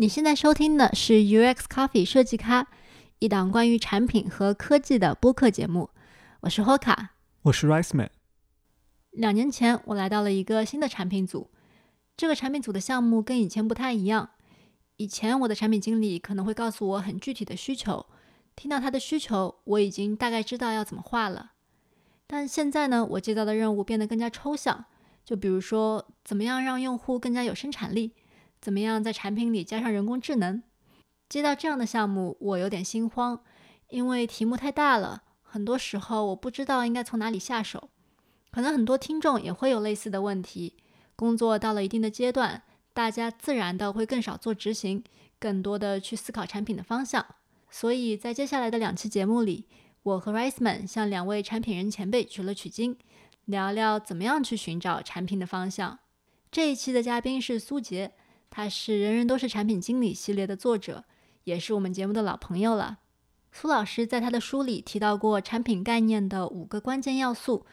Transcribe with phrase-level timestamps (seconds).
[0.00, 2.68] 你现在收听的是 UX Coffee 设计咖，
[3.18, 5.90] 一档关于产品和科技的播客节目。
[6.42, 7.08] 我是 Hoka，
[7.42, 8.08] 我是 Rice Man。
[9.10, 11.50] 两年前，我来到了一个新的产品组。
[12.16, 14.30] 这个产品组的项目跟以前不太一样。
[14.98, 18.06] 以前我的产品经理可能会告诉我很具体的需求，
[18.54, 21.54] 听到他的需求，我已经大概知道要怎么画了。
[22.28, 24.84] 但现在呢，我接到的任务变得更加抽象。
[25.24, 28.12] 就比如说，怎么样让用户更加有生产力？
[28.60, 30.62] 怎么样在产品里加上人工智能？
[31.28, 33.40] 接到这样的项目，我有点心慌，
[33.88, 37.90] 因为题目太大了，很多时候我不知道应该从哪里下手。
[38.50, 40.76] 可能很多听众也会有类似的问题。
[41.14, 45.04] 工作到了一定的阶段，大家自然的会更少做执行，
[45.38, 47.24] 更多的去思考产品的方向。
[47.70, 49.66] 所以在接下来的两期节目里，
[50.02, 52.96] 我和 Riceman 向两位产品人前辈取了取经，
[53.44, 55.98] 聊聊怎么样去寻找产品的方向。
[56.50, 58.14] 这一期的嘉宾是苏杰。
[58.50, 61.04] 他是《人人都是产品经理》系列的作者，
[61.44, 62.98] 也是我们节目的老朋友了。
[63.52, 67.64] 苏老师在他的书里提到过产品概念的五个关键要素，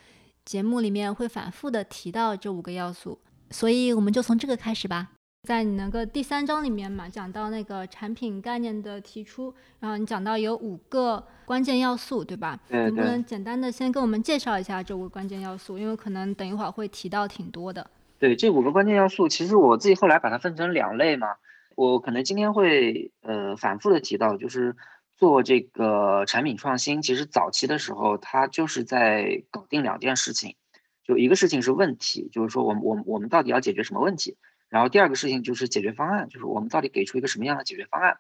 [0.44, 3.20] 节目里面会反复的提到这五个要素，
[3.52, 5.12] 所以我们就从这个开始吧。
[5.44, 12.60] 在你那个第三章里面嘛，讲到那个产品概念的提出，然后你讲到有五个关键要素，对吧？
[12.70, 15.78] 能不能简单的先跟我们介绍一下这五个关键要素？
[15.78, 17.88] 因为可能等一会儿会提到挺多的。
[18.18, 21.36] 对这五个关键要素，其实我自己后来把它分成两类嘛。
[21.76, 24.78] 我可能今天会呃反复的提到，就是
[25.18, 30.56] 做这个产品创新，其实早期的时候，它就是在搞定两件事情，
[31.04, 34.38] 就一个事情是问题，就是说我们我们我们到底要解决什么问题，
[34.70, 38.20] 然后第二个事情就是解决方案，就是我们到底给出一个什么样的解决方案。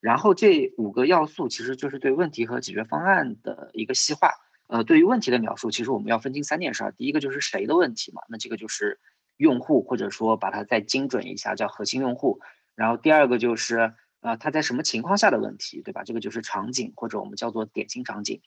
[0.00, 4.32] 然后这五个要素其实就是对问题和解决方案的一个细化。
[4.66, 8.98] 呃，对于问题的描述，其实我们要分清三件事，第一个就是谁的问题嘛，那这个就是。
[9.38, 12.40] 用户或者说把它再精准一下叫核心用户，
[12.74, 16.02] 然后第二个就是呃他在什么情况下的问题，对吧？
[16.04, 18.42] 这个就是场景或者我们叫做典型场景，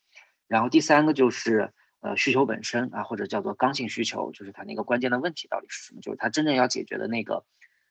[0.47, 7.45] 然后第三个就是呃需求本身啊或者叫做刚性需求，就是它那个关键的问题到底是什么，就是它真正要解决的那个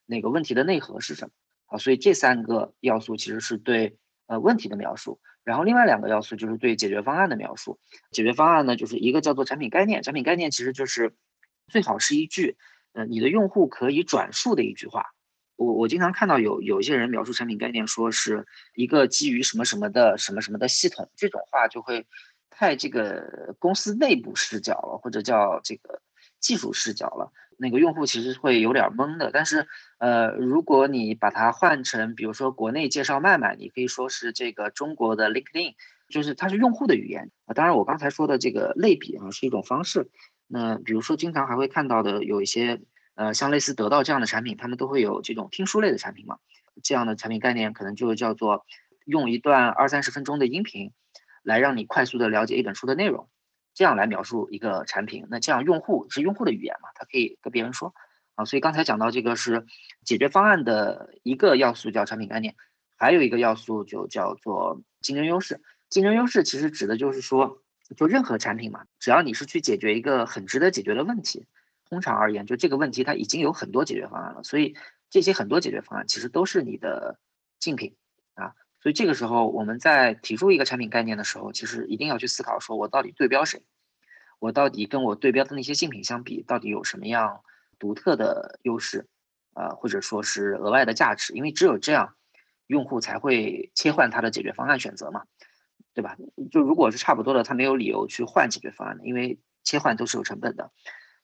[0.05, 1.32] 那个问题的内核是什么
[1.67, 1.78] 啊？
[1.78, 3.97] 所以这三个要素其实是对
[4.27, 7.81] 呃问题的描述，然后另外两个要素就是对解决方案的描述。
[8.11, 11.17] 解决方案呢就是一个叫做产品概念，产品概念其实就是
[11.67, 12.59] 最好是一句。
[12.93, 15.06] 呃，你的用户可以转述的一句话，
[15.56, 22.06] 我我经常看到有有一些人描述产品概念，说是一个基于什么什么的什么什么的系统，这种话就会
[22.50, 26.00] 太这个公司内部视角了，或者叫这个
[26.41, 29.31] 技术视角了，那个用户其实会有点懵的。
[29.33, 29.69] 但是，
[29.99, 35.75] 呃，如果你把它换成，比如说国内介绍卖卖，你可以说是这个中国的 LinkedIn，
[36.09, 37.55] 就是它是用户的语言啊。
[37.55, 40.11] 当然，我刚才说的这个类比啊，是一种方式。
[40.53, 42.81] 那比如说，经常还会看到的有一些，
[43.15, 46.38] 呃，像类似得到这样的产品，他们都会有这种听书类的产品嘛。
[46.83, 48.66] 这样的产品概念可能就叫做
[49.05, 50.91] 用一段二三十分钟的音频，
[51.44, 53.28] 来让你快速的了解一本书的内容，
[53.75, 55.25] 这样来描述一个产品。
[55.31, 57.94] 那这样用户是用户的语言嘛，他可以跟别人说
[58.34, 58.44] 啊。
[58.44, 59.65] 所以刚才讲到这个是
[60.05, 62.56] 解决方案的一个要素叫产品概念，
[62.97, 65.62] 还有一个要素就叫做竞争优势。
[65.88, 67.62] 竞争优势其实指的就是说。
[67.97, 71.47] 就任何产品嘛，只要你是去解决一个很值得解决的问题，
[71.89, 74.77] 通常而言，就这个问题它已经有很多解决方案了，所以
[75.11, 77.19] 这些很多解决方案其实都是你的
[77.59, 77.97] 竞品
[78.34, 78.55] 啊。
[78.81, 83.62] 所以这个时候我们在提出一个产品概念的时候，其实一定要去思考，说我到底对标谁？
[84.39, 87.43] 我到底跟我对标的那些竞品相比，到底有什么样
[87.79, 89.06] 独特的优势
[89.53, 91.34] 啊，或者说是额外的价值？
[91.34, 92.15] 因为只有这样，
[92.67, 95.25] 用户才会切换他的解决方案选择嘛。
[95.93, 96.17] 对吧？
[96.51, 100.71] 就如果是差不多的，他没有理由去换解决方案的，因为切换都是有成本的，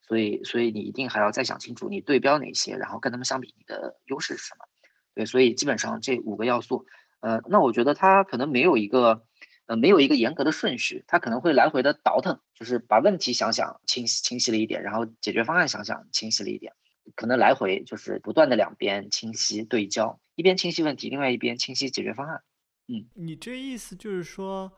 [0.06, 4.66] 所以所以你一定还要再想清楚你对标哪些，然后跟他们相比你的优势是什么。
[5.15, 6.84] 对，所以基本上这五个要素，
[7.21, 9.25] 呃，那我觉得它可能没有一个
[9.66, 16.75] 呃没有一个严格的顺序，它可能会来回的倒腾，就是把问题想想清晰清晰了一点，然后解决方案想想清晰了一点，
[17.15, 22.43] 可能来回就是不断的两边清晰对焦，一边清晰问题，另外一边清晰解决方案。
[22.88, 24.73] 嗯，你这意思就是说，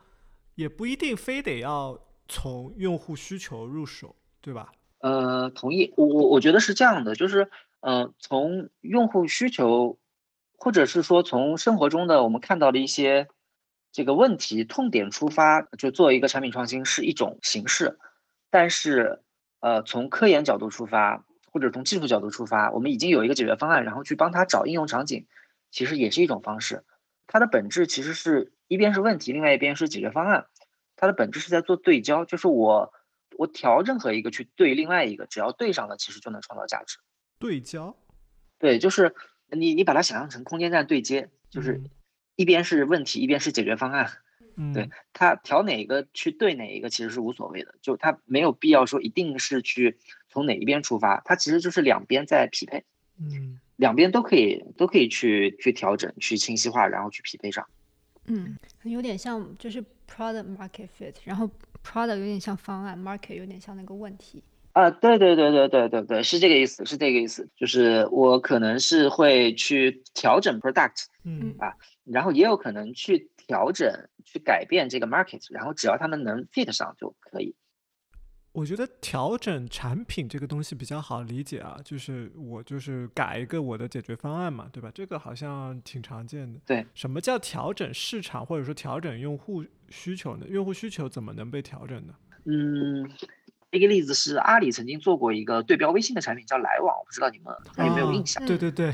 [0.55, 4.73] 也不一定非得要从用户需求入手，对吧？
[5.01, 5.93] 呃，同意。
[5.97, 7.51] 我我我觉得是这样的，就是
[7.81, 9.99] 呃，从用户需求，
[10.57, 13.29] 或者是说从生活中的我们看到的一些
[13.93, 17.99] 这个问题痛点出发，就做一个产品创新是一种形式。
[18.51, 19.23] 但是，
[19.61, 25.27] 呃，从科研角度出发，或者从技术角度出发，我们已经有一个解决方案，然后去帮他找应用场景，
[25.71, 26.85] 其实也是一种方式。
[27.29, 30.47] 它的本质其实是一边是问题，另外一边是解决方案。
[30.97, 32.93] 它的本质是在做对焦，就是我
[33.37, 36.99] 我调任何一个去对另外一个，只要对上了，其实就能创造价值。
[37.39, 37.97] 对焦，
[38.59, 39.15] 对，就是
[39.53, 41.91] 你你把它想象成空间站对接，就是嗯
[42.35, 44.11] 一边是问题，一边是解决方案。
[44.57, 49.99] 嗯，对，它调哪个去对哪一个其实是无所谓的，就它没有必要说一定是去
[50.29, 52.85] 从哪一边出发，它其实就是两边在匹配，
[53.21, 57.67] 嗯两边都可以都可以去去调整、去清晰化，然后去匹配上。
[58.27, 61.49] 嗯，有点像就是 product market fit，然后
[61.83, 64.43] product 有点像方案，market 有点像那个问题。
[64.73, 71.73] 啊，对对对对对对对，是这个意思，是这个意思，就是我可能是会去调整 product，嗯啊
[72.05, 73.91] 然后也有可能去调整、
[74.25, 77.55] 去改变这个 market，然后只要他们能 fit 上就可以。
[78.59, 84.91] 我觉得调整产品这个东西比较好理解啊，就是我就是改一个我的解决方案嘛，对吧？
[84.93, 86.59] 这个好像挺常见的。
[86.67, 90.47] 对，什么叫调整市场或者说调整用户需求呢？
[90.49, 92.13] 用户需求怎么能被调整呢？
[92.47, 93.09] 嗯，
[93.71, 98.45] 一个例子是阿里曾经做过一个对标微信的产品叫来往，我不知道你们还有没有哦印象？
[98.45, 98.93] 对对对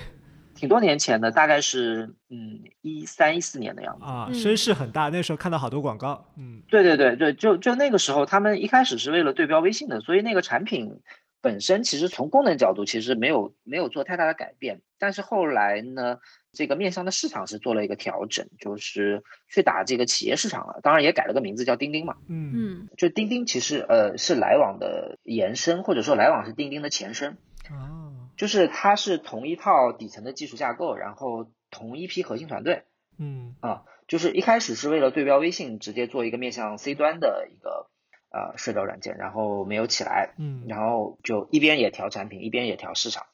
[0.54, 4.04] 挺多年前的，大概是嗯一三一四年的样子。
[4.04, 6.26] 啊，嗯声势很大，那时候看到好多广告。
[6.36, 11.00] 嗯对对对对，就就那个时候，他们一开始是为了对标微信的，所以那个产品
[11.40, 14.80] 本身其实从功能角度其实没有没有做太大的改变。
[14.98, 16.18] 但是后来呢，
[16.52, 20.80] 这个面向的市场是做了一个调整，就是去打这个企业市场了。
[20.82, 22.16] 当然也改了个名字叫钉钉嘛。
[22.28, 27.36] 嗯嗯就钉钉其实呃是来往的延伸，或者说来往是钉钉的前身。
[28.34, 32.84] 啊就是它是同一套底层的技术架构，然后同一批核心团队。
[33.18, 33.54] 嗯。
[33.60, 37.88] 啊就是一开始是为了对标微信，直接做一个面向 C 端的一个
[38.30, 40.64] 呃社交软件，然后没有起来，嗯。
[40.68, 43.24] 然后就一边也调产品，一边也调市场，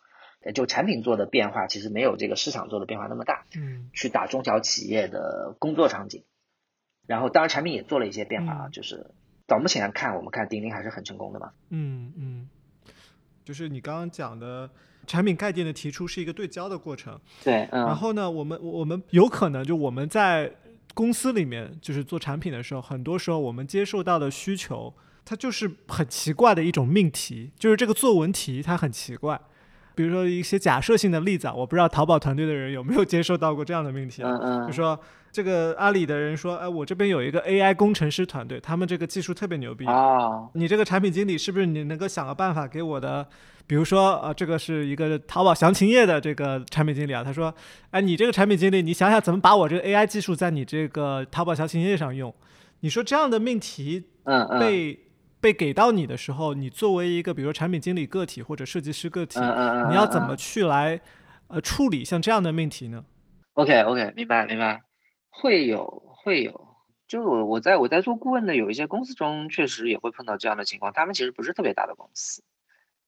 [0.45, 3.91] 呃就产品做的变化其实没有这个市场做的变化那么大，嗯。
[3.93, 6.25] 去打中小企业的工作场景，
[7.07, 8.71] 然后当然产品也做了一些变化啊，嗯。
[8.71, 9.11] 就是
[9.49, 11.51] 到目前来看，我们看钉钉还是很成功的嘛。
[11.71, 12.49] 嗯嗯，
[13.45, 14.71] 就是你刚刚讲的
[15.11, 17.19] 产品概念的提出是一个对焦的过程。
[17.43, 20.49] 对，嗯，然后呢，我们我们有可能就我们在
[20.95, 29.41] 公司里面就是做产品的时候，很多时候我们接受到的需求，它就是很奇怪的一种命题，就是这个作文题它很奇怪。
[29.97, 34.99] 比如说一些假设性的例子啊，我不知道淘宝团队的人有没有接受到过这样的命题啊，嗯嗯，就说
[35.33, 43.27] 这个阿里的人说，哎，我这边有一个 AI 工程师团队，他们这个技术特别牛逼，哦，你这个产品经理是不是你能够想个办法给我的？
[43.71, 47.55] 比如说，呃，这个是一个淘宝详情页的这个产品经理啊，他说，
[47.93, 52.35] 哎，你这个产品经理，你想想怎么把我这个 AI 技术在你这个淘宝详情页上用？
[52.81, 54.99] 你说这样的命题嗯嗯，被、
[55.41, 61.01] 被给到你的时候，你作为一个比如说产品经理个体或者设计师个体，你要怎嗯么去来
[61.47, 63.05] 呃处理像这样的命题呢
[63.55, 64.83] ？OK OK，明白明白，
[65.29, 66.75] 会有会有，
[67.07, 70.93] 就我我在我在做顾问的有一些公司中，确实也会碰到这样的情况。
[70.93, 72.43] 他们其实不是特别大的公司，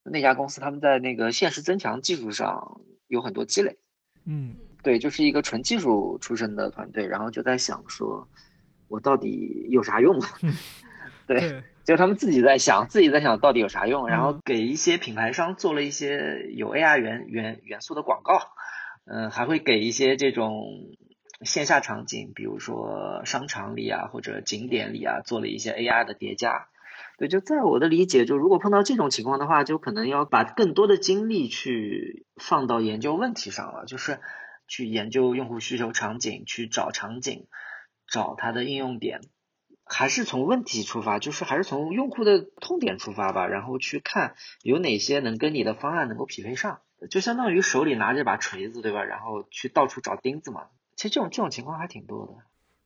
[0.04, 3.78] 那家公司他们在那个现实增强技术上有很多积累，
[4.25, 8.28] 嗯对，就是一个纯技术出身的团队，然后就在想说，
[8.88, 10.19] 我到底有啥用？
[11.26, 18.40] 对，对，就他们自己在想，自己在想到底有啥用，然后嗯给一些品牌商做了一些有 AR 元元元素的广告，
[19.04, 20.64] 嗯、还会给一些这种
[21.43, 26.66] 线下场景，比如说商场里啊或者景点里啊，做了一些 AR 的叠加。
[27.19, 34.20] 对，就在我的理解，就如果碰到这种情况的话，就可能要把更多的精力去放到研究问题上了，就是
[34.67, 37.47] 去研究用户需求场景，去找场景，
[38.07, 39.21] 找它的应用点。
[39.85, 49.04] 还是从问题出发，就是还是从用户的痛点出发吧，然后去看有哪些能跟你的方案能够匹配上，就相当于手里拿着把锤子，对吧？
[49.04, 50.69] 然后去到处找钉子嘛。
[50.97, 52.33] 其实这种这种情况还挺多的。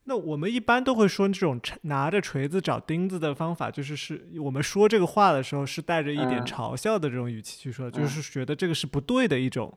[0.09, 9.77] 那我们一般都会说这种锤拿着锤子找钉子的方法，就是是我们说这个话的时候是带着一点嗯嘲笑的这种语气去说，就嗯是觉得这个是不对的一种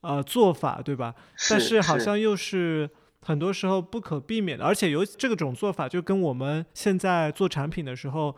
[0.00, 1.14] 呃做法，对吧？
[1.50, 2.90] 但是好像又是
[3.20, 8.36] 很多时候不可避免的，而且有这种做法就跟我们现在做产品的时候。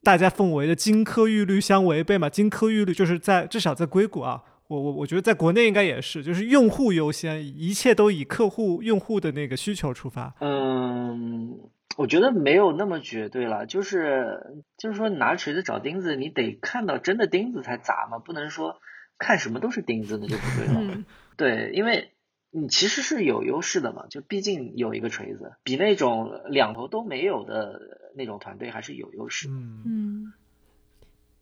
[0.00, 2.30] 大家奉为的金科玉律相违背嘛？
[2.30, 10.34] 金科玉律就是在至少在硅谷啊，我我我觉得在国内应该也是，就是用户优先，一切都以客户用户的那个需求出发。
[10.40, 11.58] 嗯，
[11.96, 18.76] 我觉得没有那么绝对了，就是就是说拿锤子找钉子，你得看到真的钉子才砸嘛，不能说
[19.16, 20.80] 看什么都是钉子那就不对了。
[20.80, 21.04] 嗯
[21.38, 22.10] 对，因为
[22.50, 27.80] 你其实是有优势的嘛，就毕竟有一个锤子，比那种两头都没有的
[28.16, 29.48] 那种团队还是有优势。
[29.48, 30.32] 嗯嗯，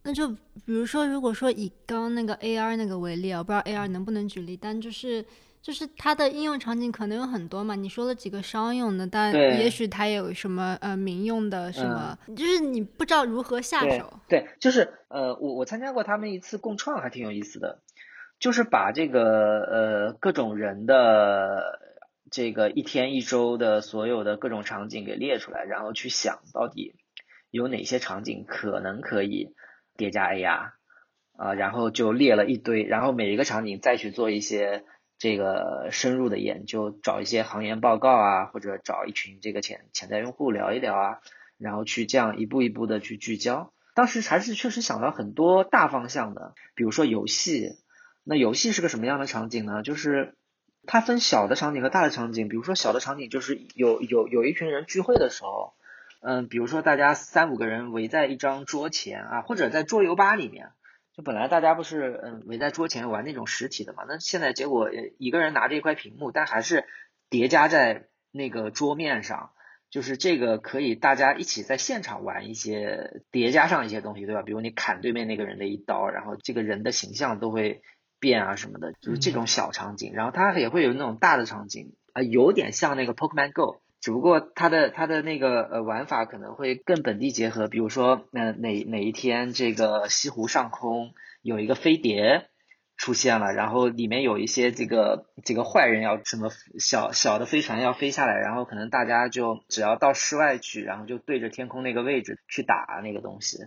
[0.06, 5.24] 那就比如说，如果说以刚刚那个 AR 那个为例啊，我不知道 AR 能不能举例，但就是
[5.60, 7.74] 就是它的应用场景可能有很多嘛。
[7.74, 14.20] 你说了几个商用的，但也许它也有什么呃民用的什么，就是你不知道如何下对手。
[14.28, 17.82] 对，就是呃，我我参加过他们一次共创，还挺有意思的。
[18.38, 21.80] 就是把这个呃各种人的
[22.30, 26.94] 这个一天一周的所有的各种场景给列出来，然后去想到底
[27.50, 29.54] 有哪些场景可能可以
[29.96, 30.72] 叠加 AR
[31.36, 34.84] 啊，然后就列了一堆，然后每一个场景再去做一些
[35.18, 41.18] 这个深入的研究，找一些行业报告啊，或者找一群这个潜潜在用户聊一聊啊，
[41.58, 43.72] 然后去这样一步一步的去聚焦。
[43.94, 47.76] 当时还是确实想到很多大方向的，比如说游戏。
[48.28, 49.84] 那游戏是个什么样的场景呢？
[49.84, 50.34] 就是
[50.84, 52.48] 它分小的场景和大的场景。
[52.48, 55.74] 比如说小的场景就是有有有一群人聚会的时候，
[56.20, 60.70] 嗯，比如说大家三五个人围在一张桌前啊，或者在桌游吧里面，
[61.12, 66.84] 就本来大家不是嗯围在桌前玩那种实体的嘛，那现在结果一个人拿着一块屏幕，但还是
[67.30, 69.50] 叠加在那个桌面上，
[69.90, 74.42] 就是这个可以大家一起在现场玩一些叠加上一些东西，对吧？
[74.42, 77.82] 比如你砍对面那个人的一刀，然后这个人的形象都会。
[78.18, 92.46] 变啊什么的，就是这种小场景，然后它也会有那种大的场景啊，有点像那个 Pokemon Go，只不过它的它的那个呃玩法可能会更本地结合，比如说那哪哪一天这个西湖上空有一个飞碟
[92.96, 103.58] 出现了，然后里面有一些这个这个坏人要什么小小的飞船要飞下来，然后可能大家就只要到室外去，然后就对着天空那个位置去打那个东西。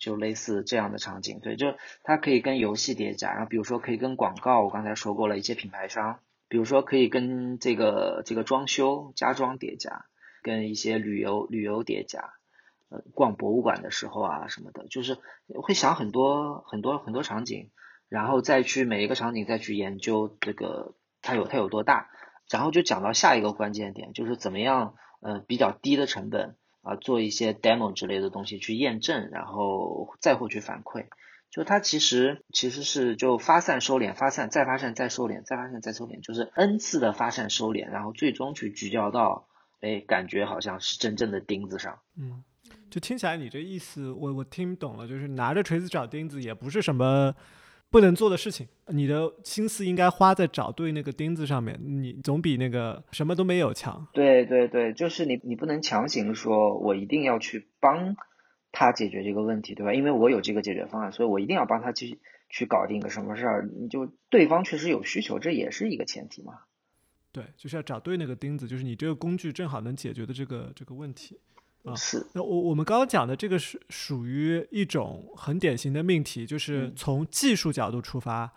[0.00, 1.74] 就类似这样的场景，对，就
[2.04, 10.06] 它可以跟游戏叠加，然后比如说可以跟广告，我刚才说过了一些品牌商，比如说可以跟这个这个装修家装叠加，
[10.42, 12.34] 跟一些旅游旅游叠加，
[12.88, 15.18] 呃，逛博物馆的时候啊什么的，就是
[15.62, 17.70] 会想很多很多很多场景，
[18.08, 22.10] 然后再去每一个场景再去研究这个它有它有多大，
[22.50, 26.56] 然后就讲到下一个关键点，就是怎么样，呃，比较低的成本。
[26.80, 31.06] 啊，做一些 demo 之类的东西去验证，然后再获取反馈。
[31.50, 39.48] 就它其实其实是就发散收敛，发散再发散再收敛，再发散再收敛，就是 n 次的发散收敛，然后最终去聚焦到，
[39.80, 41.98] 哎，感觉好像是真正的钉子上。
[42.16, 42.44] 嗯，
[42.90, 47.34] 就听起来你这意思，我我听懂了，就是拿着锤子找钉子也不是什么。
[47.90, 54.06] 不能做的事情，你的心思应该花在找对那个钉子上面，你总比那个什么都没有强。
[54.12, 58.14] 对对对，就是你，你不能强行说，我一定要去帮
[58.72, 59.94] 他解决这个问题，对吧？
[59.94, 63.68] 因为我有这个解决方案，所以我一定要帮他去去搞定个什么事儿。
[63.78, 66.54] 你就对方确实有需求，这也是一个前提嘛。
[67.32, 71.38] 对，就是要找对那个钉子，就是你这个工具正好能解决的这个这个问题。
[71.96, 78.52] 是，那我我们刚刚讲的这个是属于一种很典型的命题，就是从技术角度出发，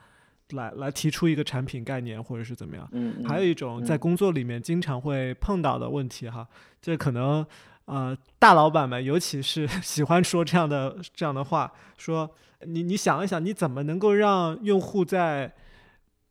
[0.50, 2.86] 来来提出一个产品概念或者是怎么样。
[2.92, 6.46] 嗯，还有一种在工作里面经常会碰到的问题哈，
[6.82, 7.46] 这可能
[7.92, 12.30] 呃大老板们尤其是 喜欢说这样的这样的话，说
[12.66, 15.54] 你你想一想，你怎么能够让用户在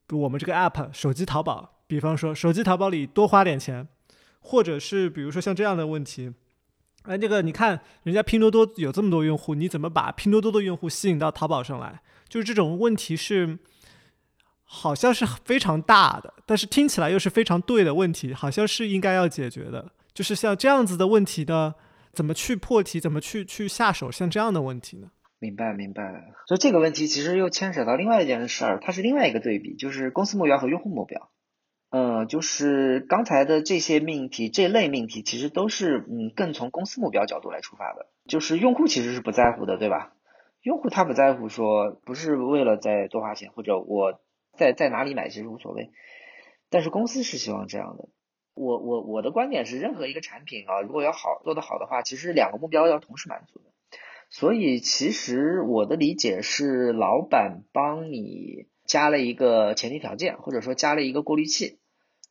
[0.08, 3.86] 我们这个 app 手机淘宝，比方说手机淘宝里多花点钱，
[4.40, 6.32] 或者是比如说像这样的问题。
[7.04, 12.00] 哎，这个你看，人家拼多多有这么多用户，你怎么把拼多多的用户吸引到淘宝上来？
[12.28, 13.58] 就是这种问题是，
[14.64, 19.90] 好像是非常大的，但是听起来又是非常对的问题，好像是应该要解决的。
[20.20, 21.74] 就是像这样子的问题呢，
[22.12, 24.10] 怎么去破题，怎么去去下手？
[24.12, 25.10] 像这样的问题呢？
[25.38, 26.34] 明白，明白。
[26.46, 31.30] 所以这个问题其实又牵扯到另外一件事儿，它是另外一个对比，就是公司目标和用户目标。
[31.88, 38.10] 嗯，就是刚才的这些命题，这类命题其实都是嗯，更从公司目标角度来出发的。
[38.28, 40.12] 就是用户其实是不在乎的，对吧？
[40.60, 44.20] 用户他不在乎，说不是为了再多花钱，或者我
[44.52, 45.90] 在在哪里买其实无所谓。
[46.68, 48.10] 但是公司是希望这样的。
[48.54, 53.66] 我我我的观点是，任何一个产品啊，如果要好做得好的话，其实两个目标要同时满足的。
[54.28, 61.78] 所以其实我的理解是，老板帮你加了一个前提条件，或者说加了一个过滤器。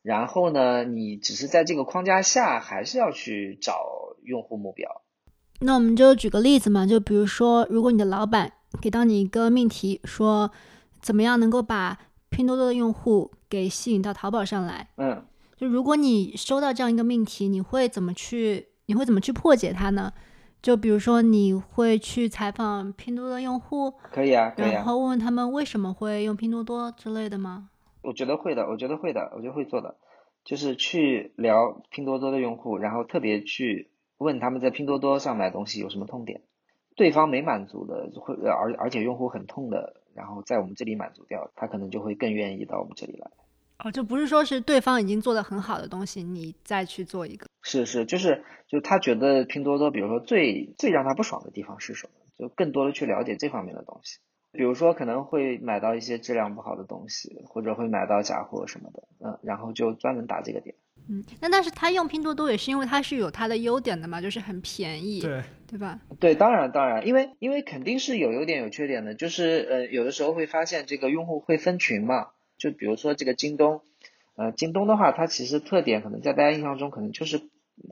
[0.02, 3.82] 然后呢，你只是在这个框架下，还是要去找
[4.22, 5.02] 用户目标。
[5.60, 8.50] 那我们就举个例子嘛，就比如说，如果你的老板
[8.80, 10.50] 给到你一个命题，说
[11.02, 11.98] 怎么样能够把
[12.30, 14.88] 拼多多的用户给吸引到淘宝上来？
[14.96, 15.22] 嗯，
[15.60, 18.68] 就如果你收到这样一个命题，你会怎么去？
[18.86, 20.10] 你会怎么去破解它呢？
[20.62, 23.90] 就比如说，你会去采访拼多多的用户？
[24.10, 27.68] 可以啊，然后问问他们为什么会用拼多多之类的吗？
[28.00, 29.96] 我觉得会的，我觉得会的，我觉得会做的，
[30.46, 36.40] 就是去聊拼多多的用户，然后特别去问他们在拼多多上买东西有什么痛点，
[36.96, 43.30] 对方没满足的，会而而且用户很痛的，然后在我们这里满足掉，他可能就会更愿意到我们这里来。
[43.84, 47.46] 哦，就不是说是对方已经做的很好的东西，你再去做一个。
[47.62, 54.18] 是是，就是就他觉得拼多多，比如说最最让他不爽的地方是什么，就更多的去了解这方面的东西。
[54.52, 60.74] 比如说可能会买到一些质量不好的东西，或者会买到假货什么的，嗯，然后就专门打这个点。
[61.08, 65.98] 嗯，那但是他用拼多多也是因为它是有它的优点的嘛，就是很便宜，对对吧？
[66.18, 72.28] 对，当然当然，因为因为肯定是有优点有缺点的，就是呃有的时候会发现这个用户会分群嘛，
[72.60, 73.80] 就比如说这个京东，
[74.36, 77.40] 呃京东的话，它其实特点可能在大家印象中可能就是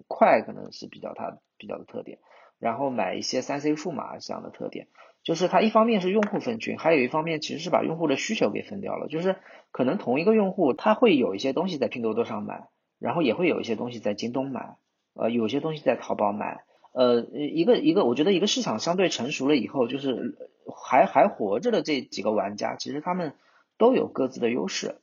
[0.07, 2.19] 快，可能是比较它比较的特点，
[2.61, 4.87] 然后买一些三 C 数码这样的特点。
[5.25, 9.09] 就是它一方面是用户分群，还有一方面其实是把用户的需求给分掉了。
[9.09, 9.37] 就是
[9.73, 14.77] 可能同一个用户，他会有一些东西在拼多多上买，然后也会有一些东西在京东买，
[15.15, 16.61] 呃，有些东西在淘宝买。
[16.93, 20.37] 呃，一个一个，我觉得一个市场相对成熟了以后，就是
[20.75, 23.35] 还还活着的这几个玩家，其实他们
[23.79, 24.97] 都有各自的优势。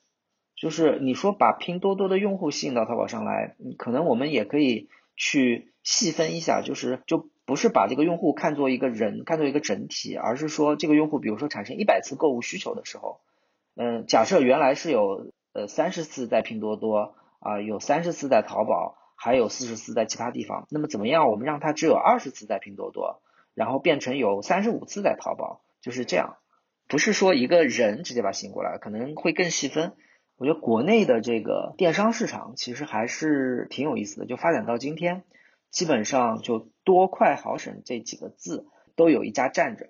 [0.56, 7.30] 就是你说把拼多多的用户吸引到淘宝上来，可能我们也可以去细分一下，就是就。
[7.48, 13.20] 不是把这个用户看作一个人，看作一个整体，而是说这个用户，比如说产生一百次购物需求的时候，
[13.76, 21.30] 嗯，假设原来是有呃三十次在拼多多啊，有三十次在淘宝，还有四十次在其他地方，那么怎么样？
[21.30, 23.22] 我们让他只有二十次在拼多多，
[23.54, 26.38] 然后变成有三十五次在淘宝，就是这样，
[26.88, 29.94] 不是说一个人直接把吸引过来，可能会更细分。
[30.38, 35.24] 我觉得国内的这个电商市场其实还是挺有意思的，就发展到今天。
[35.72, 38.66] 基本上就多快好省这几个字
[38.96, 39.90] 都有一家站着，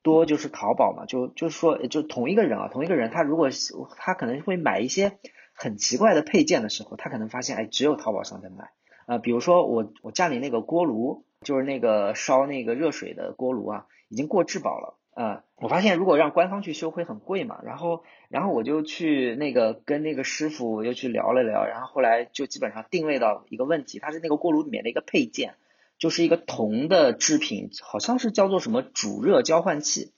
[0.00, 3.50] 多就是淘宝嘛，就就是说就同一个人啊，同一个人他如果
[3.96, 5.18] 他可能会买一些
[5.52, 8.70] 很奇怪的配件的时候，他可能发现哎只有淘宝上在卖
[9.06, 14.98] 啊，比如说我我家里那个锅炉，就是那个烧那个热水的锅炉啊，已经过质保了。
[15.16, 25.54] 呃，我发现如果让官方去修会很贵嘛，然后，然后我就去那个跟那个师傅又去聊了聊，然后后来就基本上定位到一个问题，它是那个锅炉里面的一个配件，
[25.98, 30.12] 就是一个铜的制品，好像是叫做什么主热交换器，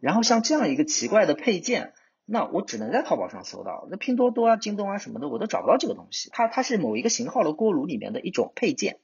[0.00, 1.94] 然后像这样一个奇怪的配件，
[2.26, 8.98] 那我只能在淘宝上搜到，那拼多多啊、京东啊什么的我都找不到这个东西，它它是某一个型号的锅炉里面的一种配件，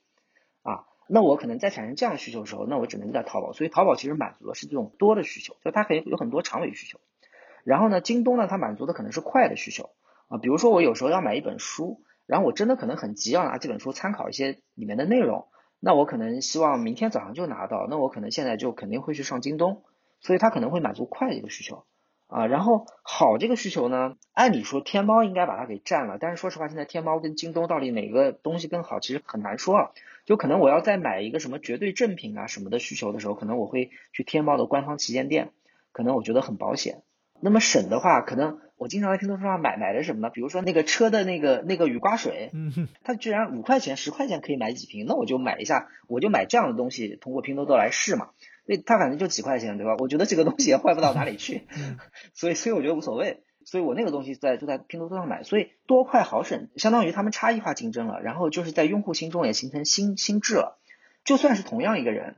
[0.61, 0.91] 啊。
[1.14, 3.53] 那我可能在产生这样的需求的时候，那我只能在淘宝。
[3.53, 7.01] 所以淘宝其实满足的是这种多的需求，就它可以有很多长尾需求。
[7.64, 9.90] 然后呢，京东呢，它满足的可能是快的需求
[10.29, 10.38] 啊。
[10.38, 15.48] 比如说我有时候要买一本书，然后我真的可能很急要拿这本书参考一些里面的内容，
[15.81, 19.85] 那我可能希望明天早上就拿到，那我可能现在就肯定会去上京东，
[20.20, 21.85] 所以它可能会满足快的一个需求
[22.33, 22.47] 啊。
[22.47, 29.90] 然后好这个需求呢，按理说天猫应该把它给占了，但是说实话，现在天猫跟京东到底哪个东西更好，其实很难说啊。
[30.25, 35.51] 就可能我要再买一个什么绝对正品啊什么的需求的时候，可能我会去天猫的官方旗舰店，
[35.90, 37.03] 可能我觉得很保险。
[37.40, 40.31] 那么省的话，可能我经常在拼多多上买买的什么呢？
[40.31, 42.53] 比如说那个车的那个那个雨刮水，
[43.03, 48.29] 它居然五块钱十块钱可以买几瓶，那我就买一下，我就买这样的东西，通过拼多多来试嘛。
[48.66, 49.96] 因为它反正就几块钱，对吧？
[49.98, 51.66] 我觉得这个东西也坏不到哪里去，
[52.35, 53.42] 所以所以我觉得无所谓。
[53.64, 60.81] 所以我那个东西在就在拼多多上买，所以多快好省，相当于他们差异化竞争了，然后就是在用户心中也形成心心智了。
[61.25, 62.35] 就算是同样一个人，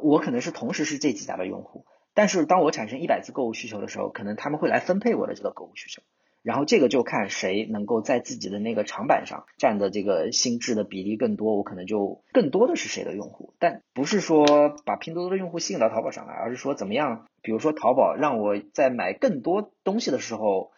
[0.00, 6.00] 我可能是同时是这几家的用户，但是当我产生一百次购物需求的时候，可能他们会来分配我的这个购物需求。
[6.42, 14.44] 然后这个就看谁能够在自己的那个长板上占的这个心智的比例更多，我可能就更多的是谁的用户，但不是说
[14.84, 20.72] 把拼多多的用户吸引到淘宝上来，而是说怎么样，比如说淘宝让我在买更多东西的时候，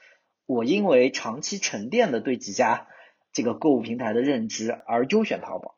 [0.45, 2.89] 我因为长期沉淀的对几家
[3.33, 5.77] 这个购物平台的认知而优选淘宝，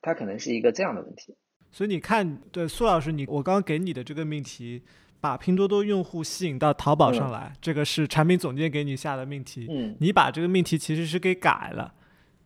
[0.00, 1.36] 它可能是一个这样的问题。
[1.72, 4.84] 所以你看，对苏老师，你我刚刚给你的这个命题。
[5.20, 9.66] 把拼多多用户吸引到淘宝上来，这个是产品总监给你下的命题。
[9.68, 11.92] 嗯，你把这个命题其实是给改了。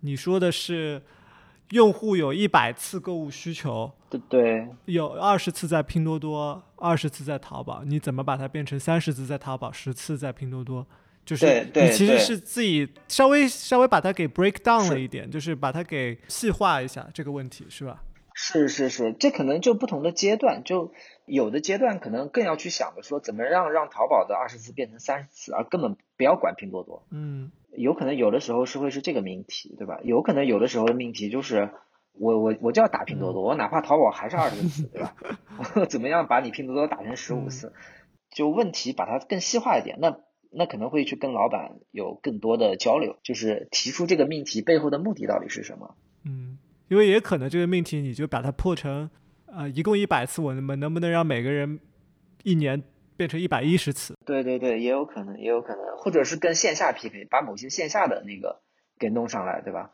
[0.00, 1.02] 你说的是，
[1.70, 10.87] 用户有一百次购物需求，对对，有二十次在拼多多，二十次在淘宝，你怎么把它变成三十次在淘宝，十次在拼多多？
[11.24, 18.02] 就是你其实是自己稍微稍微把它给 break down 了一点，就是把它给细化一下这个问题，是吧？
[18.35, 20.92] 是是是，这可能就不同的阶段，就
[21.27, 27.07] 有的阶段可能更要去想着说，怎么让让淘宝的二十次变成三十次，而根本不要管拼多多。
[27.11, 30.01] 嗯，有可能有的时候是会是这个命题，对吧？
[30.03, 31.71] 有可能有的时候的命题就是
[32.12, 35.14] 我我我就要打拼多多，我哪怕淘宝还是二十次，对吧？
[35.88, 37.73] 怎么样把你拼多多打成十五次？
[38.31, 40.18] 就问题把它更细化一点，那
[40.51, 45.95] 那可能会去跟老板有更多的交流，就是提出这个命题背后的目的到底是什么？
[46.25, 46.59] 嗯。
[46.92, 49.09] 因为也可能这个命题，你就把它破成，
[49.46, 51.81] 呃，一共一百次，我们能不能让每个人
[52.42, 52.83] 一年
[53.16, 54.14] 变成一百一十次？
[54.26, 58.61] 对对对，也有可能，也有可能，或者是跟线下 PK，把某些线下的那个
[58.98, 59.88] 给弄上来，对吧？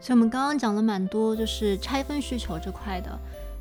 [0.00, 3.16] 所以我们刚刚讲了蛮多，就是拆分需求这块的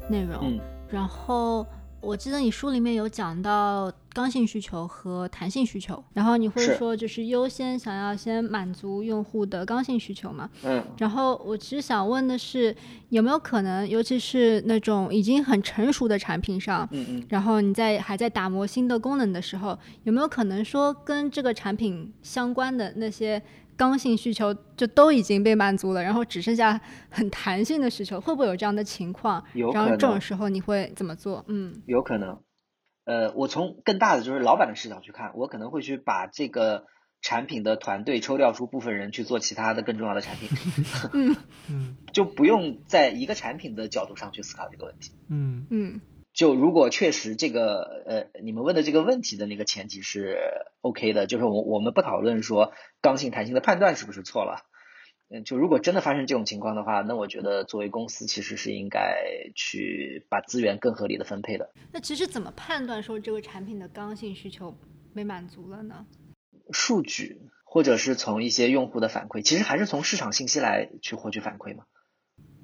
[0.09, 0.39] 内容。
[0.41, 1.63] 嗯然后
[2.01, 10.49] 我记得你书里面有讲到刚性需求和弹性需求，然后你会说就是优先想要先满足用户的刚性需求嘛？
[10.63, 12.73] 嗯然后我其实想问的是，
[13.09, 23.41] 有没有可能，尤其是那种已经很成熟的产品上，嗯嗯，然后你在还在打磨新的功能的时候，有没有可能说跟这个产品相关的那些
[23.75, 29.43] 刚性需求就都已经被满足了，然后只剩下很弹性的需求，会不会有这样的情况？
[29.53, 31.43] 有然后这种，时候你会怎么做？
[31.49, 32.37] 嗯有可能。
[33.05, 36.85] 呃，我从更大的就是老板的视角去看，我可能会去把这个
[37.21, 40.49] 产品的团队抽调出部分人去做其他的更重要的产品，
[41.69, 45.11] 嗯就不用在一个产品的角度上去思考这个问题。
[45.29, 46.01] 嗯嗯
[46.33, 50.37] 就如果确实这个呃，你们问的这个问题的那个前提是
[50.81, 54.65] OK 的，就是我我们不讨论说刚性弹性的判断是不是错了。
[55.29, 61.71] 嗯，就如果真的发生这种情况的话，那我觉得作为公司其实是应该去把资源更合理的分配的。
[61.91, 64.77] 那其实怎么判断说这个产品的刚性需求
[65.15, 66.05] 被满足了呢？
[66.71, 71.85] 数据或者是从一些用户的反馈，其实还是从市场信息来去获取反馈嘛。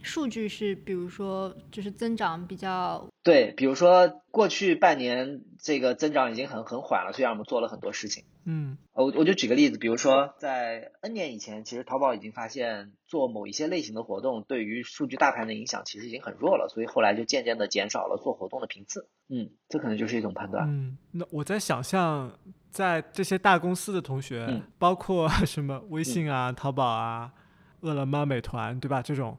[0.04, 8.24] 数据是比如说就是增长比较对，比如说过去半年这个增长已经很很缓了，虽然我们做了很多事情。
[8.44, 19.08] 嗯呃我我就举个例子，比如说在 N 年以前，其实淘宝已经发现做某一些类型的活动对于数据大盘的影响其实已经很弱了，所以后来就渐渐的减少了做活动的频次。
[19.30, 20.68] 嗯，这可能就是一种判断。
[20.68, 22.32] 嗯，那我在想象，
[22.72, 27.32] 在这些大公司的同学，嗯包括什么微信啊、淘宝啊、
[27.82, 29.04] 饿了么、美团，对吧？
[29.04, 29.38] 这种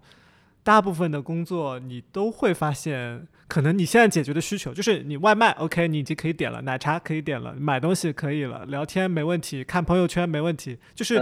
[0.64, 11.18] 大部分的工作，你都会发现，可能你现在解决的需求就是你外卖，OK，你已经可以点了，奶茶可以点了，买东西可以了，聊天没问题，看朋友圈没问题，就是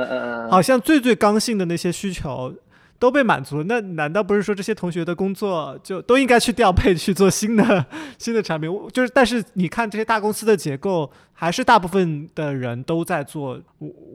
[0.50, 2.54] 好像最最刚性的那些需求
[2.98, 7.86] 都被满足了，那难道不是说这些同学的工作就都应该去调配去做新的
[8.18, 8.70] 新的产品？
[8.70, 13.58] 我就是，但是你看这些大公司的结构，还是大部分的人都在做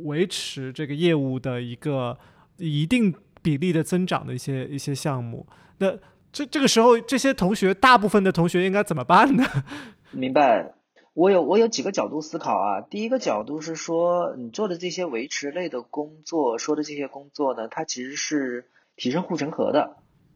[0.03, 2.15] 维持这个业务的一个
[2.57, 3.11] 一定
[3.45, 5.45] 比例的增长的一些一些项目。
[5.77, 5.91] 那
[6.31, 9.43] 这这个时候，这些同学大部分的同学应该怎么办呢？
[10.12, 10.73] 明白。
[11.13, 12.81] 我有我有几个角度思考啊。
[12.81, 18.65] 第一个角度是说，你做的这些维持类的工作，说的这些工作呢，它其实是
[18.97, 19.95] 提升护城河的，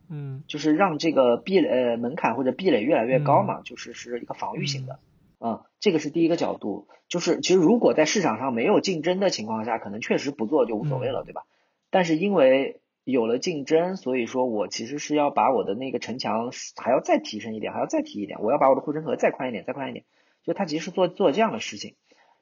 [0.09, 4.99] 嗯就是让这个壁垒呃门槛或者壁垒越来越高嘛，就是是一个防御性的。
[5.41, 11.43] 嗯，这个是第一个角度，就是其实如果在市场上没有竞争的情况下，可能确实不做就无所谓了，对吧？
[11.89, 12.79] 但是因为
[13.11, 20.05] 有了竞争，所以说我其实是要把我的那个城墙还要再提升一点，还要再提一点，我要把我的护城河再宽一点，再宽一点。
[20.43, 21.95] 就他其实是做做这样的事情。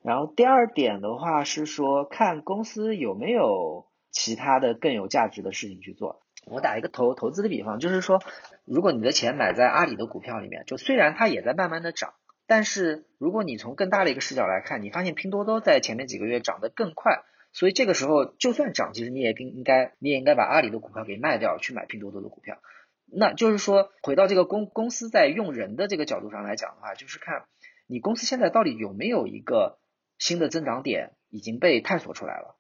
[0.04, 6.22] 然后第二点的话是说，看公司有没有其他的更有价值的事情去做。
[6.46, 8.22] 我打一个投投资的比方，就是说，
[8.64, 12.14] 如果你的钱买在阿里的股票里面，就虽然它也在慢慢的涨，
[12.46, 22.58] 但是如果你从更大的一个视角来看，你发现拼多多在前面几个月涨得更快，所以这个时候就算涨，其实你也应应该你也应该把阿里的股票给卖掉，去买拼多多的股票。
[23.06, 27.46] 那就是说，回到这个公公司在用人的这个角度上来讲的话，就是看
[27.88, 29.80] 你公司现在到底有没有一个
[30.18, 32.58] 新的增长点已经被探索出来了。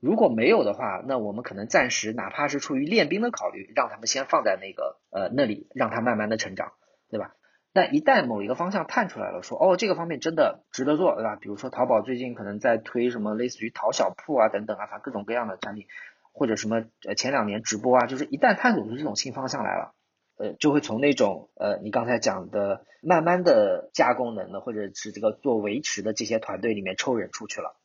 [0.00, 6.72] 如果没有的话，那我们可能暂时哪怕是出于练兵的考虑，让他们先放在那个呃那里，让它慢慢的成长，
[7.08, 7.34] 对吧？
[7.78, 11.36] 但一旦某一个方向探出来了，说哦这个方面真的值得做，对吧？
[11.36, 15.86] 比如说淘宝最近可能在推什么类似于淘小铺啊等等啊，反正各种各样的产品，
[16.32, 19.94] 或者什么呃前两年直播啊，就是一旦探索出这种新方向来了，
[20.38, 27.76] 呃就会从那种呃你刚才讲的慢慢的加功能的，或者是这个做维持的这些团队里面抽人出去了。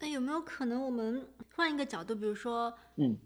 [0.00, 3.18] 那有没有可能我们换一个角度，比如说，嗯，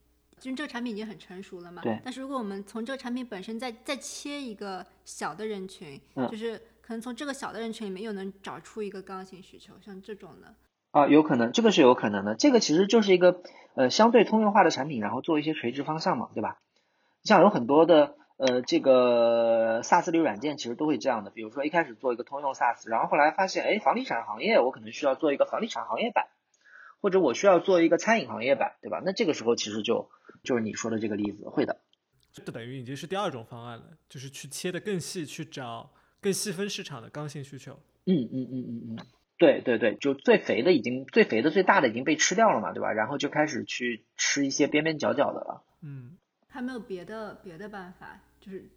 [0.42, 10.54] 因为这个产品已经很成熟了嘛，对但是如果我们从这个产品本身再再切一个小的人群，嗯就是可能从这个小的人群里面又能找出一个刚性需求，像这种的，
[10.90, 12.34] 啊，有可能，这个是有可能的。
[12.34, 13.40] 这个其实就是一个
[13.74, 16.58] 呃相对通用化的产品，然后做一些垂直方向嘛，对吧？
[17.22, 26.26] 像有很多的呃这个 SaaS 类软件其实都会这样的，比如说一开始做一个通用 SaaS，然后后来发现，哎，房地产行业我可能需要做一个房地产行业版，
[27.02, 29.02] 或者我需要做一个餐饮行业版，对吧？
[29.04, 30.08] 那这个时候其实就
[30.42, 31.80] 就是你说的这个例子，会的。
[32.32, 37.78] 这等于已经是第二种方案了，就是去切的更细，去找更细分市场的刚性需求。
[38.06, 38.98] 嗯嗯嗯嗯嗯，
[39.36, 42.92] 对对对，就最肥的已经最肥的最大的已经被吃掉了嘛，对吧？
[42.92, 45.64] 然后就开始去吃一些边边角角的了。
[45.82, 46.16] 嗯，
[46.48, 48.70] 还没有别的别的办法，就是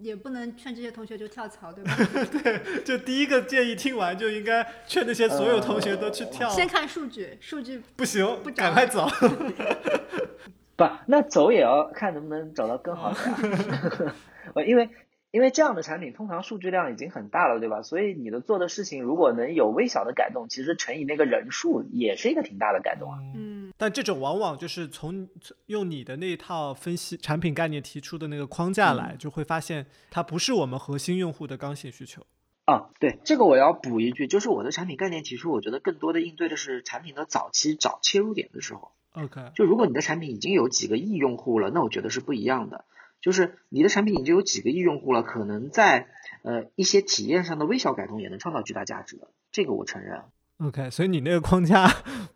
[0.00, 1.96] 也不能劝这些同学就跳槽，对吧？
[2.42, 9.08] 对就第一个建议听完就应该劝那些所有同学都去跳，先看数据，数据不行，不赶快走。
[10.76, 14.14] 不，那走也要看能不能找到更好的呀。
[14.54, 14.88] 呃，因为
[15.32, 17.82] 因为这样的产品通常数据量已经很大了，对吧？
[17.82, 23.18] 所以你的做的事情如果能有微小的改动，其实乘以那个人数也是一个挺大的改动啊。
[23.34, 25.28] 嗯，但这种往往就是从
[25.66, 32.22] 用你的那一套分析产品概念提出的那个框架来，就会发现它不是我们核心用户的刚性需求。
[32.64, 38.92] 啊，对，这个我要补一句，就是我的产品概念提出，我觉得更多的应对的是产品的早期找切入点的时候。
[39.12, 42.84] OK，就如果你的产品已经有几个亿用户了，那我觉得是不一样的。
[43.26, 46.06] 就是你的产品已经有几个亿用户了，可能在
[46.42, 50.22] 呃一些体验上的微小改动也能创造巨大价值的，这个我承认。
[50.58, 51.88] OK，所以你那个框架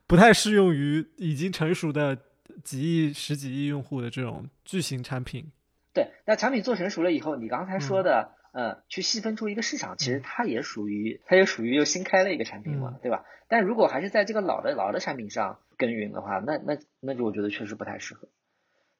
[0.08, 2.18] 不太适用于已经成熟的
[2.64, 5.52] 几亿、十几亿用户的这种巨型产品。
[5.94, 13.24] 对，那产品做成熟了以后，你刚才说的，嗯，去细分出一个市场，其实它也属于，它也属于又新开了一个产品嘛，对吧？
[13.46, 18.26] 但如果还是在这个老的老的产品上耕耘的话，那那那就我觉得确实不太适合。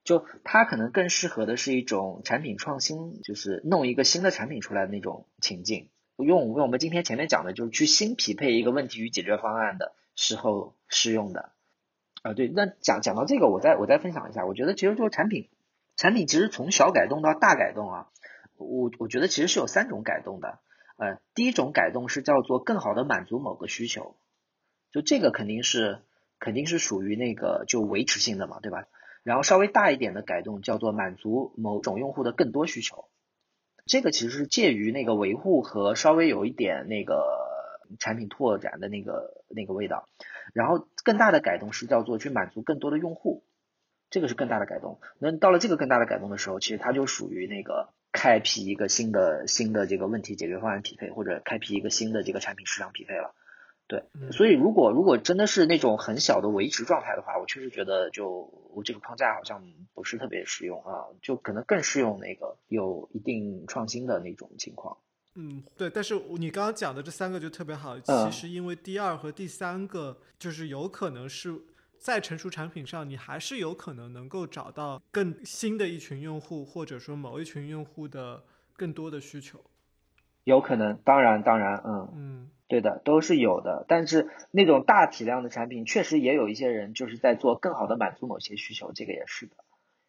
[0.02, 11.52] 就它可能更适合的是一种产品创新，就是弄一个新的产品出来的那种情境，用用我们今天前面讲的，就是去新匹配一个问题与解决方案的时候适用的。
[12.22, 15.48] 啊，对，那讲讲到这个，我再我再分享一下，我觉得其实就是产品，
[15.96, 18.08] 产品其实从小改动到大改动啊，
[18.56, 20.58] 我我觉得其实是有三种改动的。
[20.98, 24.16] 呃，第一种改动是叫做更好的满足某个需求，
[24.90, 26.02] 就这个肯定是
[26.38, 28.84] 肯定是属于那个就维持性的嘛，对吧？
[29.22, 33.06] 然后稍微大一点的改动叫做满足某种用户的更多需求，
[33.86, 37.22] 这个其实是介于那个维护和稍微有一点那个
[37.98, 40.08] 产品拓展的那个那个味道。
[40.52, 43.44] 然后更大的改动是叫做去满足更多的用户，
[44.10, 45.00] 这个是更大的改动。
[45.18, 53.34] 那到了这个更大的改动的时候，其实它就属于那个开辟一个新的新的这个问题解决方案匹配，或者开辟一个新的这个产品市场匹配了。
[53.90, 59.60] 对，所以如果如果真的是那种很小的维持状态的话，我确实觉得就我这个框架好像
[59.94, 64.96] 不是特别实用啊，就可能更适用那个有一定创新的那种情况。
[65.34, 71.52] 嗯，对，但是你刚刚讲的这三个就特别好，其实因为第二和第三个就是有可能是
[71.98, 78.44] 在成熟产品上，你还是有可能能够找到更新的一群用户，或者说某一群用户的
[78.76, 79.60] 更多的需求。
[80.44, 82.50] 有可能，当然，当然，嗯嗯。
[82.70, 89.56] 对的，都是有的，但是那种大体量的产品，确实也有一些人就是在做更好的满足某些需求，这个也是的。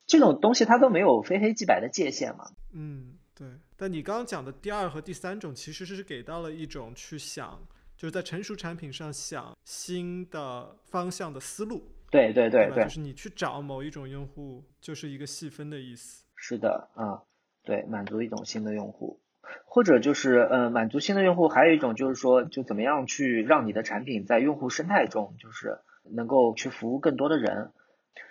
[0.05, 2.51] 这种东西它都没有非黑即白的界限嘛。
[2.71, 3.47] 嗯，对。
[3.75, 7.59] 但你刚刚讲的第二和第三种，其实是给到了一种去想，
[7.97, 11.81] 就是在成熟产品上想新的方向的思路。
[12.11, 16.23] 对对对对，就是你去找某一种用户，就是一个细分的意思。
[16.35, 17.23] 是的，啊，
[17.63, 19.19] 对，满足一种新的用户。
[19.65, 27.71] 或者就是，呃，满足新的用户，还有一种就是说，就怎么样去让你的产品在用户生态中，就是能够去服务更多的人。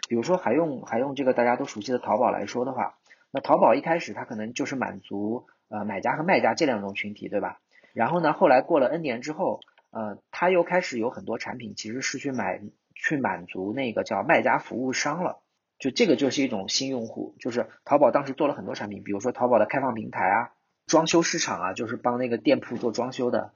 [0.08, 2.96] 比如说，还用还用这个大家都熟悉的淘宝来说的话，
[3.30, 7.60] 那淘宝一开始它可能就是满足呃买家和卖家这两种群体，对吧？
[7.94, 12.60] 然后呢，后来过了 N 年之后，呃，它又开始有很多产品其实是去买
[12.94, 15.38] 去满足那个叫卖家服务商了，
[15.78, 20.50] 就这个就是一种新用户，就是淘宝当时做了很多产品，比如说淘宝的开放平台啊。
[20.90, 23.53] 装修市场啊，就是帮那个店铺做装修的，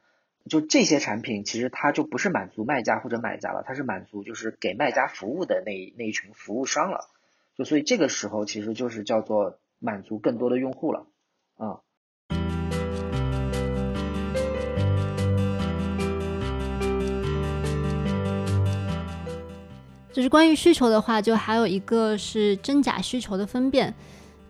[0.48, 7.08] 就这些产品，其实它就不是满足卖家或者买家了，它是满足就是给卖家服务的那那一群服务商了，
[7.58, 11.08] 就所以这个时候其实就是叫做满足更多的用户了，
[11.56, 11.80] 啊。
[20.12, 23.92] 就是关于需求的话，就还有一个是真假需求的分辨，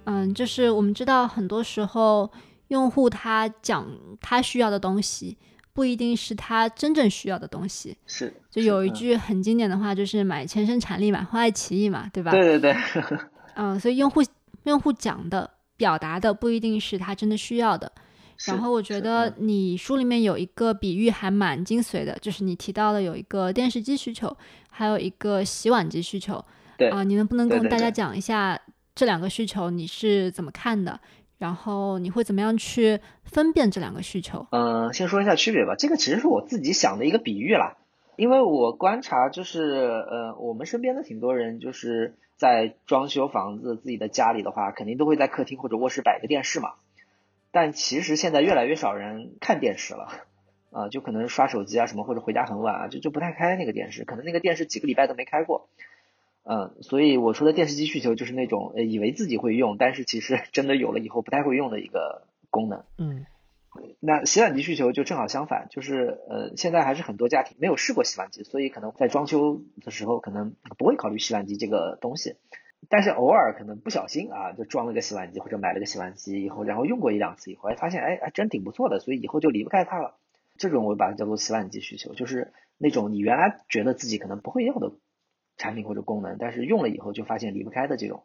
[0.04, 2.30] 嗯，就是我们知道很多时候。
[2.74, 3.86] 用户他讲
[4.20, 5.38] 他需要的东西，
[5.72, 7.96] 不一定是他真正需要的东西。
[8.04, 12.32] 是，就有一句很经典的话，就是买全生产力，买花爱奇艺嘛，对吧？
[12.32, 12.76] 对对对。
[13.54, 14.20] 嗯，所以用户
[14.64, 17.90] 用户讲的、表达的不一定是他真的需要的。
[18.46, 24.36] 然后我觉得你书里面有一个比喻还蛮精髓的，就是你提到了有一个电视机需求，
[24.68, 26.44] 还有一个洗碗机需求。
[26.76, 28.60] 对啊，你能不能跟大家讲一下
[28.92, 30.98] 这两个需求你是怎么看的？
[31.44, 34.46] 然后你会怎么样去分辨这两个需求？
[34.50, 35.74] 嗯，先说一下区别吧。
[35.76, 37.76] 这个其实是我自己想的一个比喻啦，
[38.16, 46.70] 因为我观察就是，呃，我们身边的挺多人就是在装修房子，自己的家里的话，肯定都会在客厅或者卧室摆个电视嘛。
[47.52, 50.08] 但其实现在越来越少人看电视了，
[50.72, 55.68] 啊，就可能刷手机啊什么，或者回家很晚啊，就就不太开那个电视，可能那个电视几个礼拜都没开过。
[56.44, 62.84] 嗯，所以我说的电视机需求就是那种呃以为自己会用，但是其实 真的有了以后不太会用的一个功能。
[62.98, 63.24] 嗯，
[63.98, 72.36] 那洗碗机需求就正好相反，就是呃现在还是很多家庭没有试过洗碗机，所以可能在装修的时候可能不会考虑洗碗机这个东西。
[72.90, 80.16] 但是偶尔可能不小心啊，就装了个洗碗机或者买了个洗碗机以后，然后用过一两次以后，哎，发现哎还真挺不错的，所以以后就离不开它了。
[80.58, 84.92] 这种我把它叫做洗碗机需求，就是那种你原来觉得自己可能不会要的
[85.56, 88.24] 产品或者功能，但是用了以后就发现离不开的这种，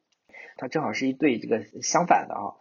[0.58, 2.54] 它正好是一对这个相反的啊。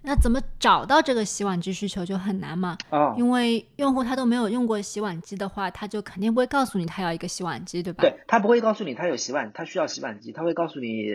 [0.00, 2.78] 那怎么找到这个洗碗机需求就很难嘛？
[2.88, 8.02] 啊，因为用户他都没有用过洗碗机的话，他就肯定不会告诉你他要一个洗碗机，对吧？
[8.02, 11.10] 对他不会告诉你他有洗碗，他需要洗碗机，他会告诉你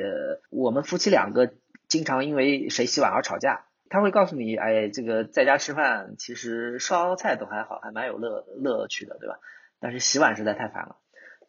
[0.49, 1.53] 我们夫妻两个
[1.87, 3.65] 经常因为谁洗碗而吵架。
[3.89, 9.35] 他会告诉你，哎，这个在家吃饭其实烧菜都还好，还蛮有乐乐趣的，对吧？
[9.79, 10.95] 但是洗碗实在太烦了。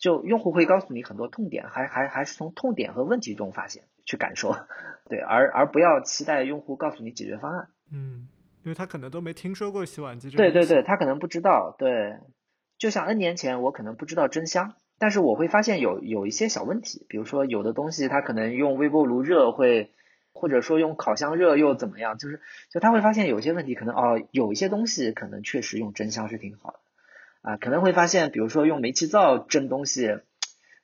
[0.05, 4.55] 就用户会告诉你很多痛点，还还还是从痛点和问题中发现去感受，
[5.09, 7.69] 对，而而不要期待用户告诉你解决方案。
[7.91, 8.29] 嗯，
[8.65, 10.29] 因为他可能都没听说过洗碗机。
[10.29, 11.75] 对对对，他可能不知道。
[11.79, 12.19] 对，
[12.77, 19.91] 就像 N 年前我可能不知道蒸箱，但是我会发现有有一些小问题，比如说有的东西它可能用微波炉热会。
[20.37, 22.19] 或者说用烤箱热又怎么样？
[22.19, 26.81] 就是就他会发现有些问题，可能哦有一些东西可能确实用蒸箱是挺好的
[27.45, 30.19] 啊，可能会发现比如说用煤气灶蒸东西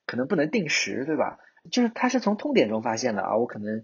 [0.04, 1.38] 可能不能定时，对吧？
[1.70, 3.82] 就是它是从痛点中发现的啊，我可能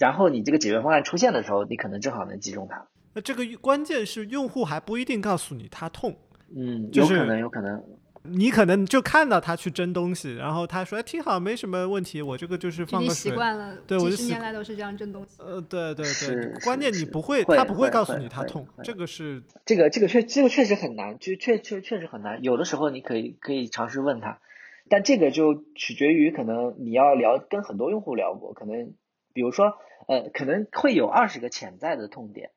[0.00, 2.88] 然后你这个解决方案出现的时候，你可能正好能击中它。
[3.14, 6.16] 那这个关键是用户还不一定告诉你他痛，
[6.54, 7.82] 嗯，有可能有可能。
[8.30, 12.20] 你可能就看到他去蒸东西，然后他说哎挺好，没什么问题。
[12.20, 13.14] 我这个就是放个水。
[13.14, 15.36] 习惯了，对，我几十年来都是这样蒸东西。
[15.38, 22.42] 呃，对对对，关键你不会，他不会告诉你他痛，这个是这个这个确这个确实很难，就确确确实很难。
[22.42, 24.40] 有的时候你可以可以尝试问他，
[24.88, 28.94] 但这个就取决于可能你要聊跟很多用户聊过，可能
[29.32, 29.74] 比如说
[30.08, 32.50] 呃可能会有二十个潜在的痛点。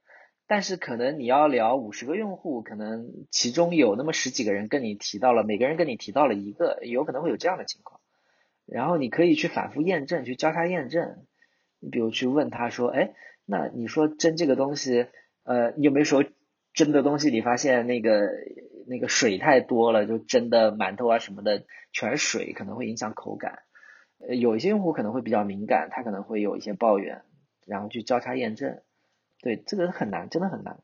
[0.50, 8.02] 但是可能你要聊五十个用户，可能其中有那么十几个人跟你提到了，每个人跟你提到了一个，有可能会有这样的情况。
[8.66, 11.28] 然后你可以去反复验证，去交叉验证。
[11.80, 13.12] 你比如去问他说，哎，
[13.46, 15.06] 那你说蒸这个东西，
[15.44, 16.26] 呃，你有没有说
[16.74, 18.32] 蒸的东西你发现那个
[18.88, 23.60] 那个水太多了，就蒸的馒头啊什么的全是水，可能会影响口感。
[24.28, 27.22] 呃，有一些用户可能会比较敏感，他可能会有一些抱怨，
[27.68, 28.82] 然后去交叉验证。
[29.42, 30.80] 对，这个很难，真的很难。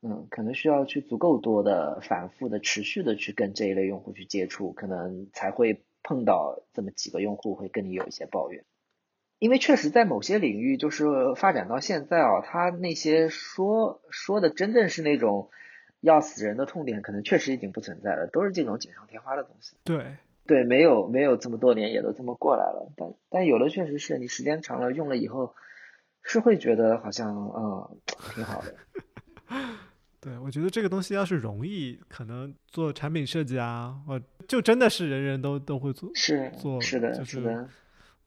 [0.00, 8.64] 嗯，可能需要去足够多的、反复的、持续的去跟这一类用户去接触，可能才会碰到这么几个用户会跟你有一些抱怨。
[9.40, 11.06] 因为确实在某些领域，就是
[11.36, 15.50] 发展到现在啊，他那些说说的真正是那种
[16.00, 19.76] 要死人的痛点，可能确实已经不存在了，都是这种锦上添花的东西。
[19.82, 25.54] 对，对，没有没有这么多年也都这么过来了，但但有的确实是你时间长了用了以后。
[26.22, 27.98] 是会觉得好像嗯
[28.34, 28.74] 挺好的，
[30.20, 37.68] 对我觉得这个东西要是容易，可能做产品设计啊，我就真的是人人都都会做，是做是的，是的，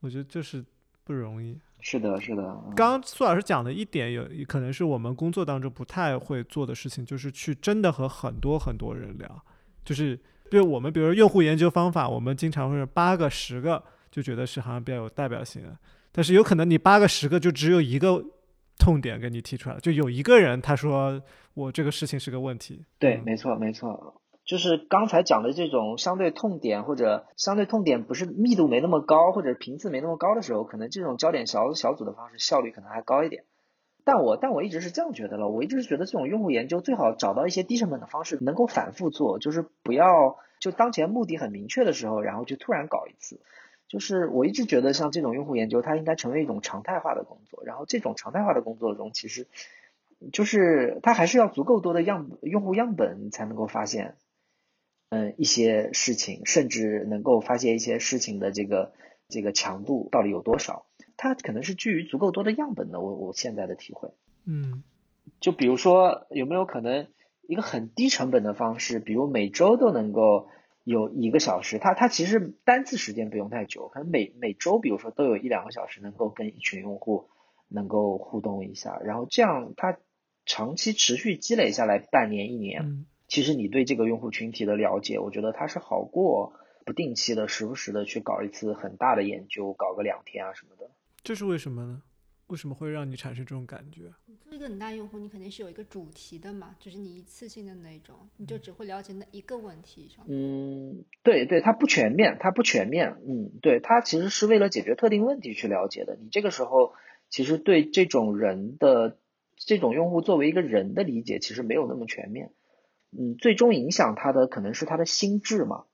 [0.00, 0.64] 我觉得就是
[1.04, 1.58] 不容易。
[1.84, 2.42] 是的，是的。
[2.76, 9.44] 刚刚苏老师讲的一点，有可能是我们工作当中不太会做的事情，就是去真的和很多很多人聊，
[9.84, 15.76] 就是对我们，比如用户研究方法，我们经常会八个、十个，就觉得是好像比较有代表性的。
[16.12, 18.22] 但是有可能你八个十个就只有一个
[18.78, 21.22] 痛点给你提出来就有一个人他说
[21.54, 22.84] 我这个事情是个问题。
[22.98, 33.44] 对，没错没错，就是刚才讲的这种相对痛点或者相对痛点不是密度没那么高或者频次没那么高的时候，可能这种焦点小小组的方式效率可能还高一点。
[34.04, 43.40] 但我但我一直是这样觉得了，我一直是觉得这种用户研究最好找到一些低成本的方式，能够反复做，就是不要就当前目的很明确的时候，然后就突然搞一次。
[43.92, 47.62] 就是我一直觉得，像这种用户研究，它应该成为一种常态化的工作。
[47.62, 49.48] 然后这种常态化的工作中，其实
[50.32, 54.16] 就是它还是要足够多的样用户样本才能够发现，
[55.10, 58.94] 嗯，一些事情，甚至能够发现一些事情的这个
[59.28, 60.86] 这个强度到底有多少。
[61.18, 62.98] 它可能是基于足够多的样本的。
[63.02, 64.08] 我我现在的体会，
[64.46, 64.82] 嗯，
[65.38, 67.08] 就比如说有没有可能
[67.42, 70.48] 一个很低成本的方式，比如每周都能够。
[70.84, 77.28] 有一个小时，它它其实单次时间不用太久，可能每每周，比如说都有一两个小时能够跟一群用户
[77.68, 79.98] 能够互动一下，然后这样它
[80.44, 86.52] 长期持续积累下来，半年一年，其实你对这个用户群体的了解，我觉得它是好过
[86.84, 90.90] 不定期的、时不时的去搞一次很大的研究，搞个两天啊什么的。
[91.22, 92.02] 这是为什么呢？
[92.52, 94.02] 为什么会让你产生这种感觉？
[94.26, 100.22] 你做一个很大用户，你肯定是有一个主题的嘛，就是你一次性的那种，你就只会了解那一个问题上。
[100.28, 103.16] 嗯，对对，它不全面，它不全面。
[103.26, 106.18] 嗯，对，它其实是为了解决特定问题去了解的。
[106.20, 106.92] 你这个时候
[107.30, 109.16] 其实对这种人的
[109.56, 112.52] 这种用户作为一个人的理解，其实没有那么全面。
[113.18, 115.84] 嗯，最终影响他的可能是他的心智嘛。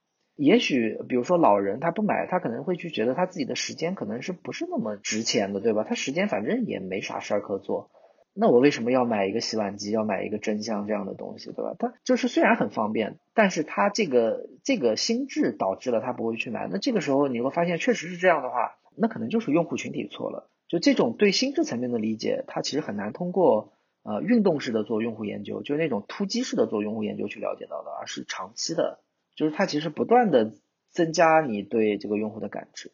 [0.41, 5.83] 也许比如说老人他不买，他可能会去觉得他自己的时间可能是不是那么值钱的，对吧？
[5.83, 7.91] 他时间反正也没啥事儿可做。
[8.33, 11.75] 那我为什么要买一个洗碗机，要买一个蒸箱这样的东西，对吧？
[11.77, 16.69] 他就是虽然很方便，但是他这个这个心智导致了他不会去买。
[16.71, 20.49] 那这个时候你会发现，确实是这样的话，那可能就是用户群体错了。
[20.69, 23.73] 就这种对心智层面的理解，它其实很难通过
[24.03, 28.99] 呃运动式的做用户研究，就是那种突击式的做用户研究去了解到的，而是长期的，
[29.39, 30.53] 就是它其实不断的
[30.89, 32.91] 增加你对这个用户的感知。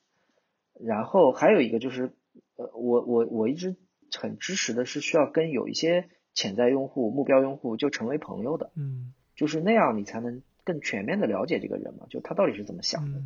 [0.79, 2.13] 然后还有一个就是，
[2.55, 3.75] 呃，我我我一直。
[4.17, 13.19] 很支持的是需要跟有一些潜在用户、目标用户就成为朋友的，嗯，就是那样你才能更全面的了解这个人嘛，就他到底是怎么想的。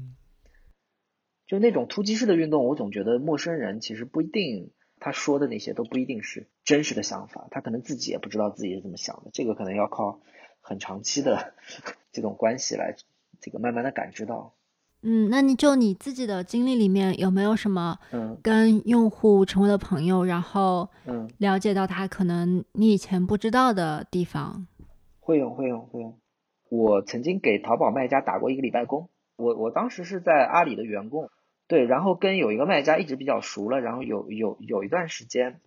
[1.45, 10.21] 就那种突击式的运动，我总觉得陌生人其实不一定他说的那些都不一定是真实的想法，他可能自己也不知道自己是怎么想的，这个可能要靠
[10.61, 11.53] 很长期的
[12.11, 12.95] 这种关系来
[13.39, 14.53] 这个慢慢的感知到。
[15.01, 24.67] 嗯，那你就你自己的经历里面有没有什么嗯跟用户成为了朋友，然后嗯了解到他可能你以前不知道的地方？
[25.21, 26.15] 会有会有会有。
[26.69, 31.29] 我曾经给淘宝卖家打过一个礼拜工，我我当时是在阿里的员工，
[31.67, 35.61] 对，然后跟有一个卖家一直比较熟了，然后有有有一段时间，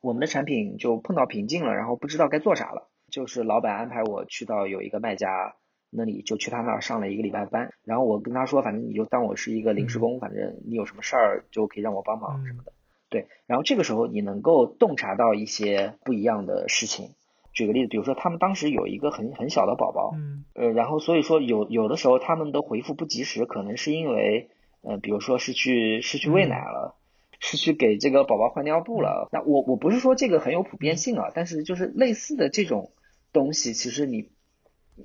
[0.00, 5.54] 我们的产品就碰到瓶颈了，然后不知道该做啥了，就是老板安排我去到有一个卖家。
[5.90, 12.74] 那里就去他那儿上了一个礼拜班，然后我跟他说，反正你就当我是一个临时工，反正你有什么事儿就可以让我帮忙什么的。
[13.08, 17.14] 对，然后这个时候你能够洞察到一些不一样的事情。
[17.54, 24.50] 举个例子，比如说他们当时有一个很很小的宝宝，嗯，呃，然后所以说有有的时候他们的回复不及时，可能是因为
[24.82, 26.96] 呃，比如说是去是去喂奶了，
[27.40, 29.26] 是去给这个宝宝换尿布了。
[29.32, 32.90] 那我我不是说这个很有普遍性啊，但是就是类似的这种
[33.32, 34.30] 东西，其实你。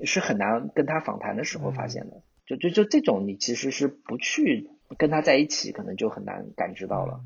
[0.05, 7.21] 是很难跟他访谈的时候发现的，就就就这种，你其实是不去跟他在一起，可能就很难感知到了。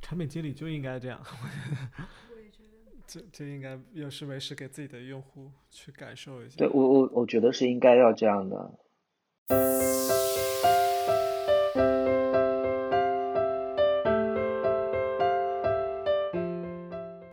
[0.00, 6.54] 产品经理就应该这样，我也觉得， 这这应该有事没事给自己的用户去感受一下。
[6.58, 8.78] 对我我我觉得是应该要这样的。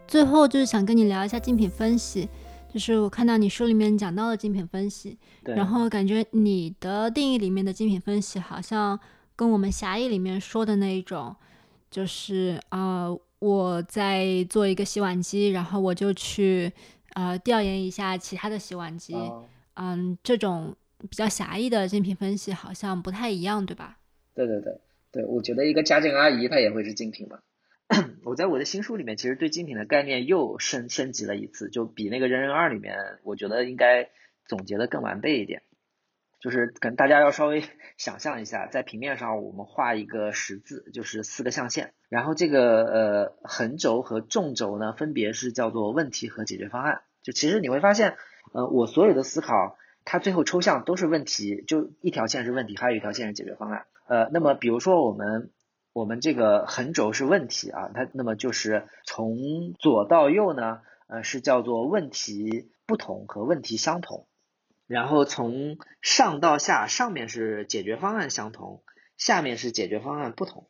[0.08, 2.28] 最后就是想跟你聊一下竞品分析。
[2.74, 9.00] 就是我看到你书里面讲到了精品分析，然后感觉你的定义里面的精品分析好像
[9.36, 11.36] 跟我们狭义里面说的那一种，
[11.90, 13.08] 就是啊，
[13.40, 16.72] 我在做一个洗碗机，然后我就去
[17.14, 19.16] 呃调研一下其他的洗碗机，
[19.76, 23.98] 嗯，这种比较狭义的精品分析好像不太一样，对吧？
[24.36, 24.80] 对对对
[25.12, 27.40] 对，我觉得一个家政阿姨她也会是精品嘛。
[28.26, 34.10] 我在我的新书里面，其实对精品的概念又升升级了一次，就比那个人人二里面，我觉得应该
[34.46, 35.62] 总结的更完备一点。
[36.40, 37.64] 就是可能大家要稍微
[37.98, 47.02] 想象一下，在平面上我们画一个十字，就是四个象限，然后这个呃横轴和纵轴呢，分别是叫做问题和解决方案。
[47.24, 48.18] 就其实你会发现，
[48.54, 53.86] 呃，我所有的思考，它最后抽象都是问题，就一条线是问题，还有一条线是解决方案。
[54.08, 55.52] 呃，那么比如说我们。
[55.98, 64.28] 我们这个横轴是问题啊，它那么就是从左到右呢，呃是叫做问题不同和问题相同，
[64.86, 68.84] 然后从上到下，上面是解决方案相同，
[69.18, 70.68] 下面是解决方案不同，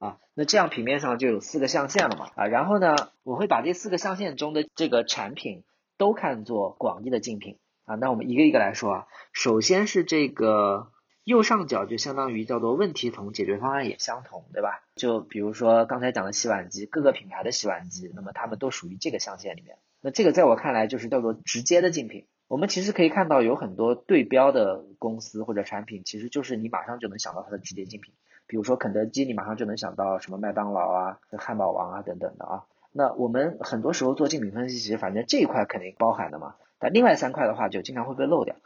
[0.00, 5.62] 啊，那这样平面上就有四个象限了嘛，啊，然后呢，我会把这四个象限中的这个产品
[5.98, 7.58] 都看作广义的竞品。
[7.84, 10.90] 啊，那我们一个一个来说啊，首先是这个。
[11.24, 14.82] 右上角就相当于叫做问题同，解决方案也相同，对吧？
[14.94, 19.78] 就比如说刚才讲的洗碗机，各个品牌的洗碗机，那么它们都属于这个象限里面。
[20.02, 22.26] 那这个在我看来就是叫做直接的竞品。
[22.46, 28.12] 我们其实可以看到有很多对标的公司或者产品，其实就是你马上就能想到它的直接竞品。
[28.46, 32.64] 比如说肯德基，你马上就能想到什么麦当劳啊、汉堡王啊等等的啊。
[32.92, 36.54] 那我们很多时候做竞品分析，其实反正这一块肯定包含的嘛。
[36.78, 38.56] 但另外三块的话，就经常会被漏掉。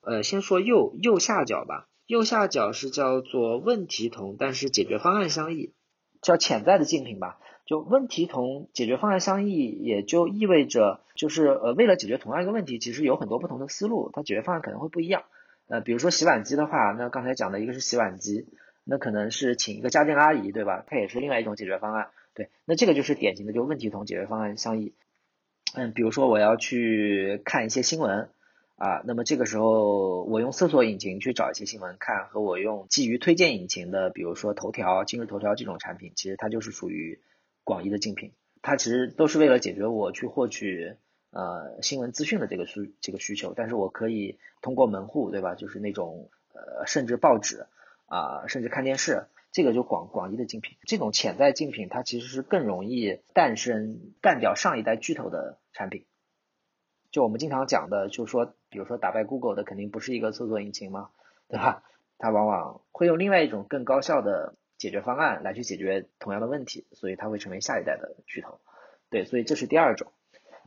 [0.00, 5.74] 呃，先说右右下角吧，右下角是叫做问题同，但是解决方案相异，
[6.22, 7.38] 叫潜在的竞品吧。
[7.66, 15.24] 就问题同，解决方案相异，也就意味着就是呃，为了解决同样一个问题，其实有很多不同的思路，它解决方案可能会不一样。
[15.66, 18.46] 呃，比如说洗碗机的话，那刚才讲的一个是洗碗机，
[18.84, 20.82] 那可能是请一个家政阿姨，对吧？
[20.86, 22.08] 它也是另外一种解决方案。
[22.32, 24.94] 对，那这个就是典型的就问题同解决方案相异。
[25.74, 28.30] 嗯，比如说我要去看一些新闻。
[28.78, 37.20] 啊，那么这个时候我用搜索引擎去找一些新闻看，和我用基于推荐引擎的，比如说头条、今日头条这种产品，其实它就是属于
[37.64, 38.32] 广义的竞品。
[38.62, 40.94] 它其实都是为了解决我去获取
[41.32, 45.56] 呃新闻资讯的这个需这个需求，但是我可以通过门户，对吧？
[45.56, 47.66] 就是那种呃，甚至报纸
[48.06, 50.76] 啊，甚至看电视，这个就广广义的竞品。
[50.86, 56.04] 这种潜在竞品，它其实是更容易诞生干掉上一代巨头的产品。
[57.10, 61.10] 就我们经常讲的，就是说，比如说打败 Google 的，肯定不是一个搜索引擎嘛，
[61.48, 61.82] 对吧？
[62.18, 68.58] 它往往会用另外一种更高效的解决方案来去解决同样的问题，所以它会成为下一代的巨头。
[69.10, 70.12] 对，所以这是第二种。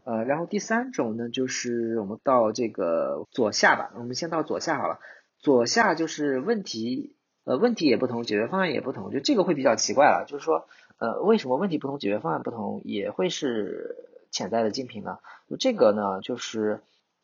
[0.04, 5.00] 呃，然后第三种呢，就是我们到这个左下吧，我们先到左下好了。
[5.38, 10.26] 左下就是问题，呃，问题也不同，解决方案也不同，就这个会比较奇怪了。
[10.28, 13.96] 就是说，呃，为什么问题不同，解决方案不同，也会是
[14.32, 15.20] 潜在的竞品呢？
[15.50, 16.82] 就这个呢，就是，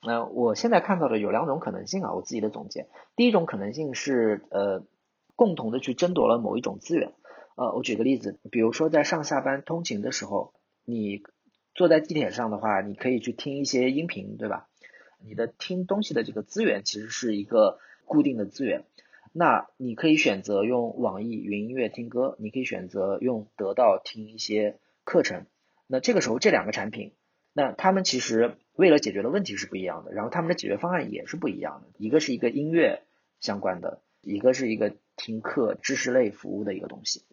[0.08, 2.88] 那，我现在看到的有两种可能性啊，我自己的总结。
[3.16, 4.84] 第一种可能性是，呃，
[5.36, 7.14] 共同的去争夺了某一种资源。
[7.56, 10.54] 呃，我举个例子，比如说在上下班通勤的时候，
[10.84, 11.22] 你。
[11.76, 14.68] 坐在地铁上的话，你可以去听一些音频，对吧？
[15.24, 18.86] 你的听东西的这个资源其实是一个固定的资源。
[19.32, 25.46] 那你可以选择用网易云音乐听歌，你可以选择用得到听一些课程。
[25.86, 27.14] 那这个时候这两个产品，
[27.54, 31.88] 那他们其实为了解决的问题是不一样的，然后他们的解决方案也是不一样的。
[31.98, 33.04] 一个是一个音乐
[33.40, 37.26] 相关的，一个是一个听课知识类服务的一个东西，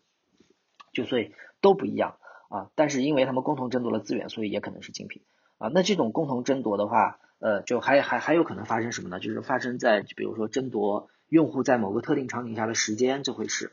[0.92, 2.16] 就所以都不一样。
[2.48, 5.22] 啊，但是因为他们共同争夺了资源，所以也可能是竞品
[5.58, 5.68] 啊。
[5.74, 9.18] 那这种共同争夺的话，呃，就还还还有可能发生什么呢？
[9.18, 13.72] 就是发生在比如说争夺用户在某个特定场景下的时间这回事，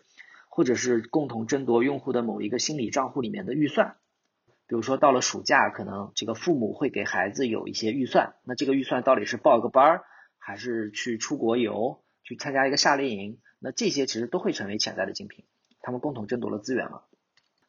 [0.49, 3.97] 或者是共同争夺用户的某一个心理账户里面的预算。
[4.71, 10.03] 比如说到了暑假，可能这个父母会给孩子有一些预算，那这个预算到底是报个班儿，
[10.39, 13.41] 还是去出国游，去参加一个夏令营？
[13.59, 15.43] 那这些其实都会成为潜在的竞品，
[15.81, 17.03] 他们共同争夺了资源了。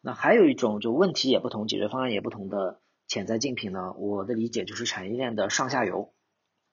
[0.01, 2.79] 那还有一种就问题也不同，解决方案也不同的
[3.09, 3.95] 潜在竞品呢？
[3.95, 6.15] 我的理解就是产业链的上下游，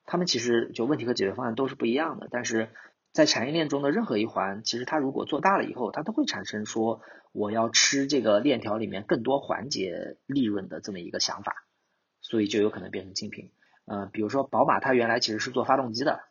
[0.06, 2.70] 他们其实就问题和解决方案都是不一样的，但是
[3.14, 7.02] 在产业链中的任何一环，其实它如果做大了以后，它都会产生说
[7.32, 11.66] 我要吃这个链条里面更多环节利润的这么一个想法，
[12.22, 13.52] 所以就有可能变成竞品。
[13.86, 16.22] 呃，比如说宝马，它原来其实是做发动机的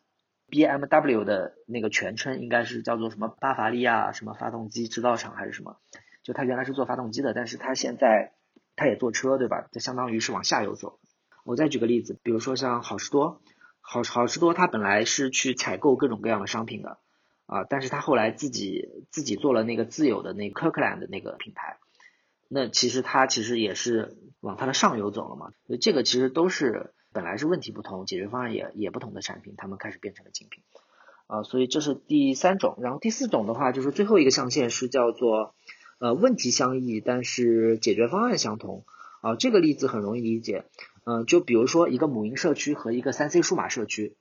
[0.49, 5.77] ，BMW 的那个全称应该是叫做什么巴伐利亚什么发动机制造厂还是什么？
[6.23, 8.33] 就它原来是做发动机的，但是它现在
[8.75, 9.67] 它也做车，对吧？
[9.71, 10.99] 就相当于是往下游走。
[11.43, 13.41] 我再举个例子，比如说像好事多，
[13.81, 16.99] 好好事多它本来是去采购各种各样的商品的
[17.49, 21.77] 啊，但是他后来自己自己做了那个自有的那 Kirkland 的那个品牌，
[22.47, 25.51] 那其实它其实也是往它的上游走了嘛。
[25.65, 30.63] 所以这个其实都是本来是问题不同，解决方案也也不同的产品，他们开始变成了精品
[31.27, 31.43] 啊。
[31.43, 35.55] 所以这是第三种，然后第四种的话就是最后一个象限是叫做。
[36.01, 38.85] 呃，问题相异，但是解决方案相同
[39.19, 39.35] 啊。
[39.35, 40.63] 这个例子很容易理解，
[41.03, 44.15] 嗯，就比如说一个母婴社区和一个三 C 数码社区，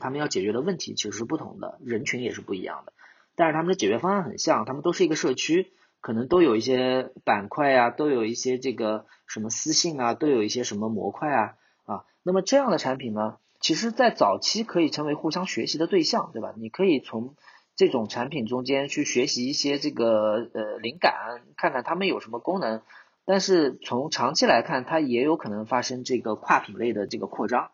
[0.00, 2.92] 他们要解决的问题其实是不同的，人群也是不一样的，
[3.36, 5.70] 但是他们的解决方案很像，他们都是一个社区，
[6.00, 12.04] 可能都有一些板块啊，都有一些这个什么私信啊，都有一些什么模块啊啊。
[12.24, 16.52] 那么这样的产品呢，其实在早期可以成为互相学习的对象，对吧？
[16.56, 17.36] 你可以从
[17.76, 22.82] 这种产品中间去学习一些这个呃灵感，看看他们有什么功能，
[23.24, 27.70] 但是从长期来看，它也有可能发生这个跨品类的这个扩张，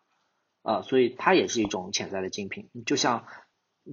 [0.66, 2.68] 啊，所以它也是一种潜在的竞品。
[2.84, 3.24] 就像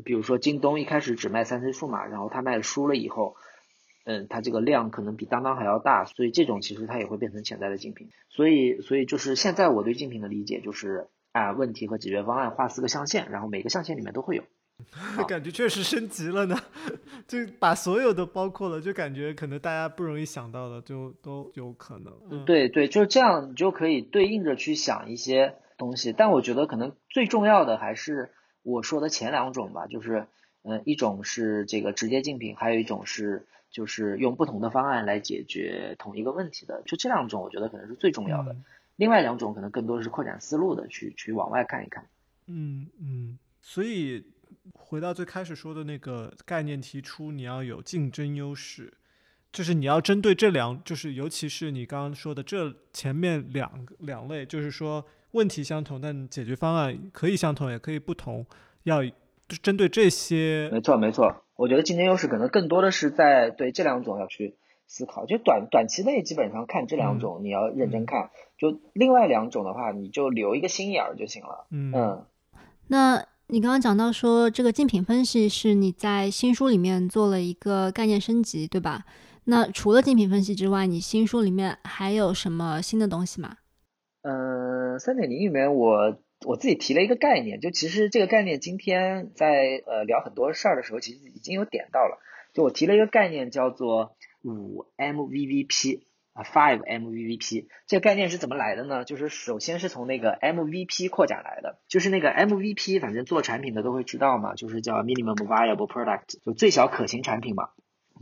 [0.04, 3.36] 比如说京东一开始只卖三 C 数码，然后它卖输了以后，
[4.06, 8.10] 嗯，它这个量可能比当当还要大，所以这种其实它也会变成潜在的竞品。
[8.30, 14.44] 所以，所以就是现在我对竞品的理解就是啊，问题和解决方案画四个象限，然后每个象限里面都会有。
[15.30, 16.58] 感觉确实升级了呢，
[17.28, 22.44] 就把所有的包括了，就感觉可能大家不容易想到的，就都有可能。
[22.46, 26.14] 对对，就是这样，你就可以对应着去想一些东西。
[26.14, 30.28] 但我觉得可能最重要的还是我说的前两种吧，就是
[30.64, 36.82] 嗯，一种是这个直接竞品，还有一种是就是用不同的方案来解决同一个问题的。
[36.86, 38.56] 就这两种，我觉得可能是最重要的。
[38.96, 42.06] 另外两种可能更多的是扩展思路的，去去往外看一看。
[42.48, 44.26] 嗯嗯，所以。
[44.76, 48.94] 回到最开始说的那个概念，提出你要有竞争优势，
[49.52, 55.04] 就是你要针对这两，就是尤其是你刚刚说的这前面两两类，就是说
[55.34, 58.44] 问题相同，但解决方案可以相同也可以不同，
[58.84, 59.02] 要
[59.62, 60.70] 针对这些。
[60.72, 64.56] 没错没错，我觉得竞争优势可能更多的是在对这两种要去
[64.88, 71.68] 思考，就短短期内基本上看这两种你要认真看，就另外两种的话你就留一个心眼儿就行了。
[71.70, 72.26] 嗯，
[72.88, 73.26] 那。
[73.48, 79.04] 你刚刚讲到说，这个竞品分析是你在新书里面做了一个概念升级，对吧？
[79.44, 83.58] 那除了竞品分析之外，你新书里面还有什么新的东西吗？
[84.24, 92.20] 嗯，三点零里面我我自己提了一个概念，就其实这个概念今天在呃聊很多事儿的时候，其实已经有点到了。
[92.54, 96.04] 就我提了一个概念叫做五 MVVP
[96.34, 97.68] 啊，Five MVVP。
[97.86, 99.04] 这个概念是怎么来的呢？
[99.04, 107.70] 就是首先是从那个 MVP 扩展来的，就是那个 MVP，反正做产品的都会知道嘛，就是叫 Minimum Viable Product，就最小可行产品嘛。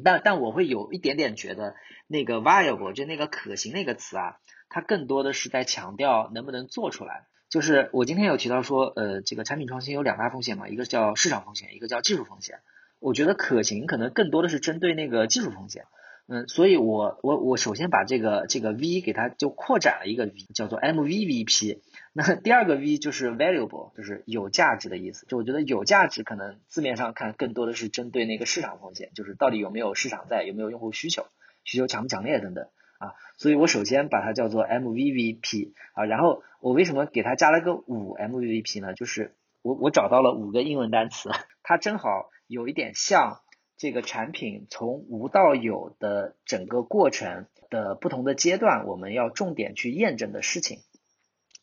[0.04, 1.76] 但但我会有一点点觉得
[2.08, 4.38] 那个 viable 就那个可行那个词啊，
[4.72, 7.28] 它更多的是在强调能不能做出来。
[7.50, 12.60] 就是我今天有提到说，呃，这个产品创新有两大风险嘛，一个叫市场风险，一个叫技术风险。
[13.00, 15.84] 我觉得可行可能更多的是针对那个技术风险。
[16.28, 21.80] 嗯，所以我我我首先把这个这个 V 给它就扩展了一个 V，叫做 MVVP。
[22.14, 25.26] 那第二个 V 就是 valuable，就是有价值的意思。
[25.28, 31.26] 就我觉得有价值可能字面上看更多的是针对那个市场风险，就是到底有没有市场在，有没有用户需求，
[31.66, 32.70] 需求强不强烈等等
[33.02, 33.14] 啊。
[33.38, 38.94] 所以我首先把它叫做 MVVP 啊，然后我为什么给它加了个五 MVVP 呢？
[38.94, 41.30] 就是我我找到了五个英文单词，
[41.64, 43.42] 它正好有一点像。
[43.78, 50.82] 这个产品从无到有的整个过程的不同的阶段，我们要重点去验证的事情，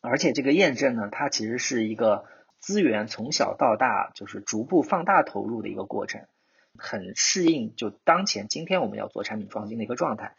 [0.01, 2.25] 而且这个验证呢，它其实是一个
[2.59, 6.25] 资源从小到大就是逐步放大投入的一个过程，
[6.77, 10.35] 很适应就当前今天我们要做产品创新的一个状态。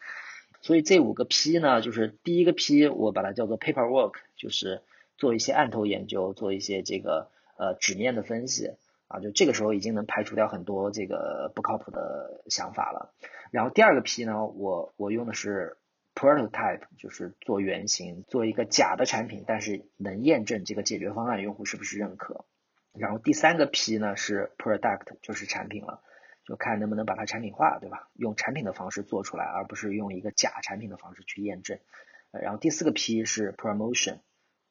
[0.61, 4.83] 所以这五个 P 呢，就是第一个 P 我把它叫做 paperwork，就是
[5.17, 8.73] 做一些案头研究，做一些这个呃纸面的分析。
[9.13, 13.13] 啊，就这个时候已经能排除掉很多这个不靠谱的想法了。
[13.51, 15.79] 然后第二个 P 呢，我我用的是
[16.15, 22.45] prototype，就是做原型，做一个假的产品，但是能验证这个解决方案用户是不是认可。
[22.93, 26.03] 然后第三个 P 呢是 product，就是产品了，
[26.51, 28.11] 就看能不能把它产品化，对吧？
[28.15, 31.79] 用产品的方式做出来，而不是用一个假产品的方式去验证。
[32.33, 34.19] 然后第四个 P 是 promotion。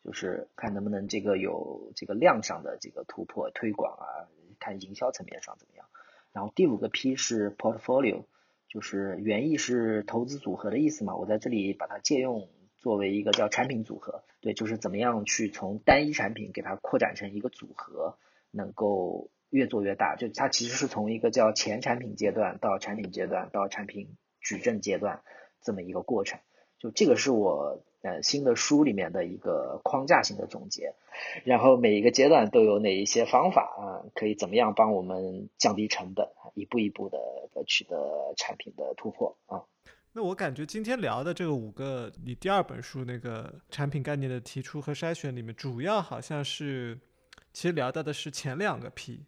[0.02, 5.88] 就是看能不能这个有这个量上的这个突破推广啊，看营销层面上怎么样。
[6.32, 8.24] 然后第五个 P 是 portfolio，
[8.70, 14.24] 就是原意是投资组合的意思嘛，我在这里把它借用作为一个叫产品组合。
[14.40, 18.18] 对，就是怎么样去从单一产品给它扩展成一个组合，
[18.52, 20.16] 能够越做越大。
[20.16, 25.22] 就它其实是从一个叫前产品阶段到产品阶段到产品矩阵阶段
[25.62, 26.40] 这么一个过程。
[26.78, 27.84] 就这个是我。
[28.02, 30.94] 呃，新的书里面的一个框架性的总结，
[31.44, 37.20] 然后每一个阶段都有哪一些方法啊，可以怎么样帮我们降低成本，一步一步的
[37.68, 39.62] 取得产品的突破啊。
[40.14, 46.98] 那我感觉今天聊的这个五个，你第二本书那个产品概念的提出和筛选里面，主要好像是
[47.52, 49.26] 其实聊到的是前两个 P。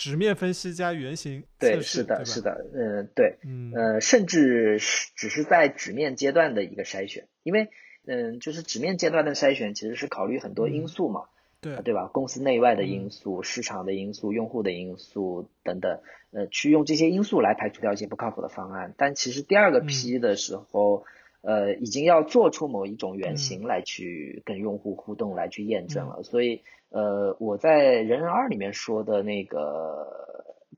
[0.00, 7.68] 直面分析加原型对，是的，是的，嗯，对，嗯，呃，甚至是只是在纸面阶段的一个筛选，因为。
[8.06, 11.24] 嗯，就是纸面阶段的筛选，其实是考虑很多因素嘛，
[11.60, 12.06] 对对吧？
[12.06, 16.00] 公司内外的因素、市场的因素、用户的因素等等，
[16.32, 18.94] 呃，去用这些因素来排除掉一些不靠谱的方案。
[18.96, 21.04] 但其实第二个批的时候，
[21.42, 26.22] 呃，已经要做出某一种原型来去跟用户互动，来去验证了。
[26.22, 30.06] 所以，呃，我在人人二里面说的那个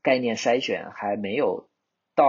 [0.01, 1.67] 概念筛选还没有
[2.15, 2.25] 到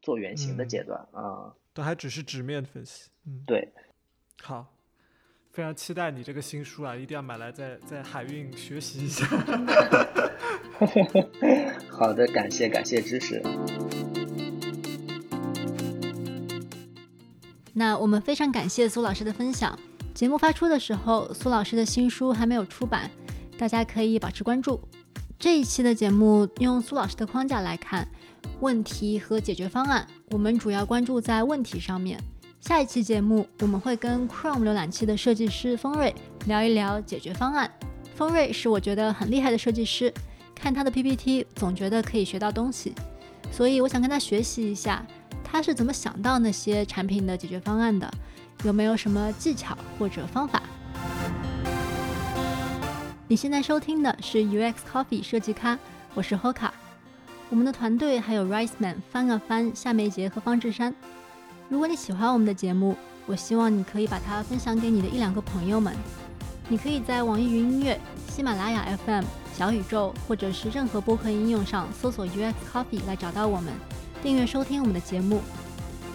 [0.00, 3.10] 做原型的阶段啊，都还只是纸面分析。
[3.26, 3.68] 嗯，对。
[4.40, 4.66] 好，
[5.50, 9.26] 非常期待你这个新书啊，一定要买来在在海运学习一下。
[11.90, 13.42] 好的，感谢感谢支持。
[17.74, 19.78] 那我们非常感谢苏老师的分享。
[20.14, 23.10] 节目发出的时候，苏老师的新书还没有出版，
[23.56, 24.78] 大家可以保持关注。
[25.38, 28.06] 这一期的节目用苏老师的框架来看
[28.60, 32.20] 问题和解决方案，我们主要关注在问题上面。
[32.60, 36.14] 下一期节目，我们会跟 Chrome 浏览器的设计师丰瑞
[36.46, 37.68] 聊一聊解决方案。
[38.14, 40.12] 丰瑞是我觉得很厉害的设计师，
[40.54, 42.92] 看他的 PPT 总觉得可以学到东西，
[43.50, 45.04] 所以我想跟他学习一下，
[45.42, 48.08] 他是怎么想到那些产品的解决方案的，
[48.64, 50.62] 有没有什么技巧或者方法？
[53.26, 55.76] 你现在收听的是 UX Coffee 设计咖，
[56.14, 56.70] 我是 Hoka，
[57.50, 60.94] 我们的团队还有 Riceman 翻啊翻、夏梅杰和方志山。
[61.68, 62.96] 如果你喜欢我们的节目，
[63.26, 65.92] 我希望你可以把它分享给你的一两个朋友们。
[66.68, 67.98] 你可以在网易云音乐、
[68.28, 69.24] 喜马拉雅 FM、
[69.56, 73.72] 小宇宙或者是任何播客应用上搜索 UX Coffee 来找到我们，
[74.22, 75.40] 订阅收听我们的节目。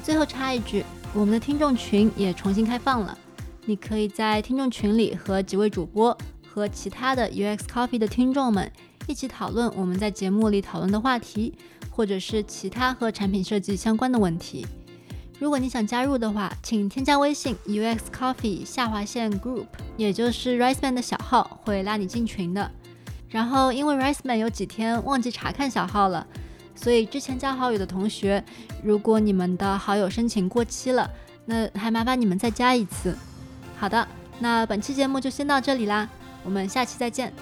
[0.04, 3.18] 最后插一句，我们的听众群也重新开放了，
[3.66, 6.16] 你可以在听众群里和几位主播
[6.48, 8.72] 和其他的 UX Coffee 的听众们
[9.08, 11.54] 一起讨论我们在节目里讨论的话题，
[11.90, 14.66] 或者是其他和产品设计相关的问题。
[15.40, 22.72] 如果你想加入的话，请添加微信 UX Coffee 下划线 Group，也就是 Riceman 的小号，会拉你进群的。
[23.30, 26.26] 然后，因为 Riceman 有几天忘记查看小号了，
[26.78, 28.42] 所以之前加好友的同学，
[28.82, 31.10] 如果你们的好友申请过期了，
[31.46, 33.18] 那还麻烦你们再加一次。
[33.78, 34.08] 好的，
[34.40, 36.08] 那本期节目就先到这里啦，
[36.44, 37.34] 我们下期再见。